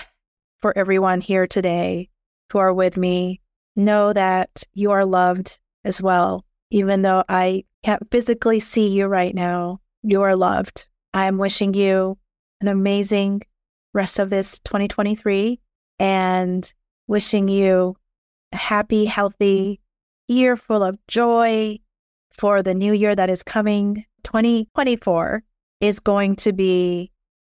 for 0.63 0.77
everyone 0.77 1.21
here 1.21 1.47
today 1.47 2.09
who 2.51 2.59
are 2.59 2.73
with 2.73 2.97
me. 2.97 3.41
Know 3.77 4.13
that 4.13 4.65
you 4.75 4.91
are 4.91 5.05
loved 5.05 5.59
as 5.85 6.03
well. 6.03 6.45
Even 6.71 7.03
though 7.03 7.25
I 7.29 7.65
can't 7.83 8.11
physically 8.11 8.61
see 8.61 8.89
you 8.89 9.07
right 9.07 9.35
now, 9.35 9.81
you 10.03 10.23
are 10.23 10.37
loved. 10.37 10.87
I 11.13 11.27
am 11.27 11.39
wishing 11.39 11.75
you 11.75 12.19
an 12.61 12.69
amazing 12.69 13.43
rest 13.93 14.19
of 14.19 14.31
this 14.31 14.59
2023 14.61 15.61
and 15.99 16.73
wishing 17.07 17.49
you 17.49 17.97
a 18.53 18.57
happy, 18.57 19.05
healthy 19.05 19.81
year 20.29 20.57
full 20.57 20.83
of 20.83 20.99
joy 21.07 21.79
for 22.33 22.63
the 22.63 22.75
new 22.75 22.93
year 22.93 23.15
that 23.15 23.31
is 23.31 23.43
coming. 23.43 24.05
2024 24.25 25.43
is 25.81 26.01
going 26.01 26.37
to 26.37 26.53
be 26.53 27.11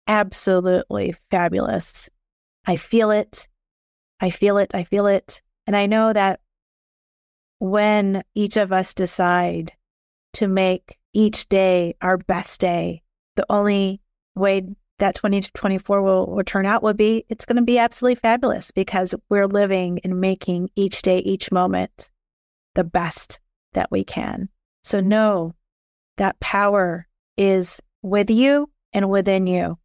absolutely 0.08 1.14
fabulous. 1.30 2.10
I 2.66 2.76
feel 2.76 3.10
it. 3.10 3.46
I 4.20 4.30
feel 4.30 4.58
it. 4.58 4.74
I 4.74 4.82
feel 4.84 5.06
it. 5.06 5.40
And 5.66 5.76
I 5.76 5.86
know 5.86 6.12
that 6.12 6.40
when 7.60 8.22
each 8.34 8.56
of 8.56 8.72
us 8.72 8.94
decide 8.94 9.72
to 10.34 10.48
make 10.48 10.98
each 11.12 11.48
day 11.48 11.94
our 12.00 12.16
best 12.18 12.60
day, 12.60 13.02
the 13.36 13.46
only 13.50 14.00
way 14.34 14.62
that 14.98 15.14
2024 15.14 16.02
will, 16.02 16.26
will 16.26 16.44
turn 16.44 16.66
out 16.66 16.82
will 16.82 16.94
be 16.94 17.24
it's 17.28 17.46
going 17.46 17.56
to 17.56 17.62
be 17.62 17.78
absolutely 17.78 18.16
fabulous 18.16 18.70
because 18.70 19.14
we're 19.28 19.46
living 19.46 20.00
and 20.02 20.20
making 20.20 20.70
each 20.74 21.02
day, 21.02 21.18
each 21.18 21.52
moment 21.52 22.10
the 22.74 22.84
best 22.84 23.38
that 23.74 23.90
we 23.90 24.04
can. 24.04 24.48
So 24.82 25.00
know 25.00 25.54
that 26.16 26.40
power 26.40 27.06
is 27.36 27.80
with 28.02 28.30
you 28.30 28.70
and 28.92 29.08
within 29.08 29.46
you. 29.46 29.78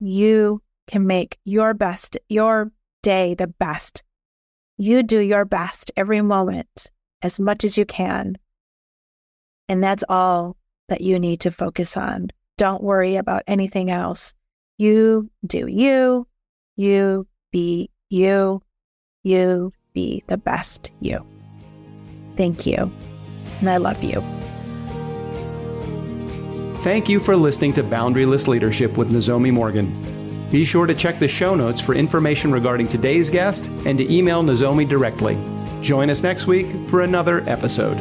You 0.00 0.62
can 0.86 1.06
make 1.06 1.38
your 1.44 1.74
best, 1.74 2.16
your 2.28 2.70
day 3.02 3.34
the 3.34 3.46
best. 3.46 4.02
You 4.78 5.02
do 5.02 5.18
your 5.18 5.44
best 5.44 5.90
every 5.96 6.20
moment 6.20 6.90
as 7.22 7.40
much 7.40 7.64
as 7.64 7.78
you 7.78 7.86
can. 7.86 8.36
And 9.68 9.82
that's 9.82 10.04
all 10.08 10.56
that 10.88 11.00
you 11.00 11.18
need 11.18 11.40
to 11.40 11.50
focus 11.50 11.96
on. 11.96 12.28
Don't 12.58 12.82
worry 12.82 13.16
about 13.16 13.42
anything 13.46 13.90
else. 13.90 14.34
You 14.78 15.30
do 15.46 15.66
you, 15.66 16.26
you 16.76 17.26
be 17.50 17.90
you, 18.08 18.62
you 19.22 19.72
be 19.92 20.22
the 20.26 20.36
best 20.36 20.90
you. 21.00 21.26
Thank 22.36 22.66
you. 22.66 22.90
And 23.60 23.70
I 23.70 23.78
love 23.78 24.02
you. 24.04 24.22
Thank 26.80 27.08
you 27.08 27.18
for 27.18 27.34
listening 27.34 27.72
to 27.74 27.82
Boundaryless 27.82 28.46
Leadership 28.46 28.96
with 28.96 29.10
Nozomi 29.10 29.52
Morgan. 29.52 29.90
Be 30.50 30.64
sure 30.64 30.86
to 30.86 30.94
check 30.94 31.18
the 31.18 31.26
show 31.26 31.54
notes 31.54 31.80
for 31.80 31.94
information 31.94 32.52
regarding 32.52 32.86
today's 32.86 33.28
guest 33.28 33.66
and 33.84 33.98
to 33.98 34.12
email 34.12 34.42
Nozomi 34.42 34.88
directly. 34.88 35.36
Join 35.82 36.10
us 36.10 36.22
next 36.22 36.46
week 36.46 36.66
for 36.88 37.00
another 37.00 37.42
episode. 37.48 37.96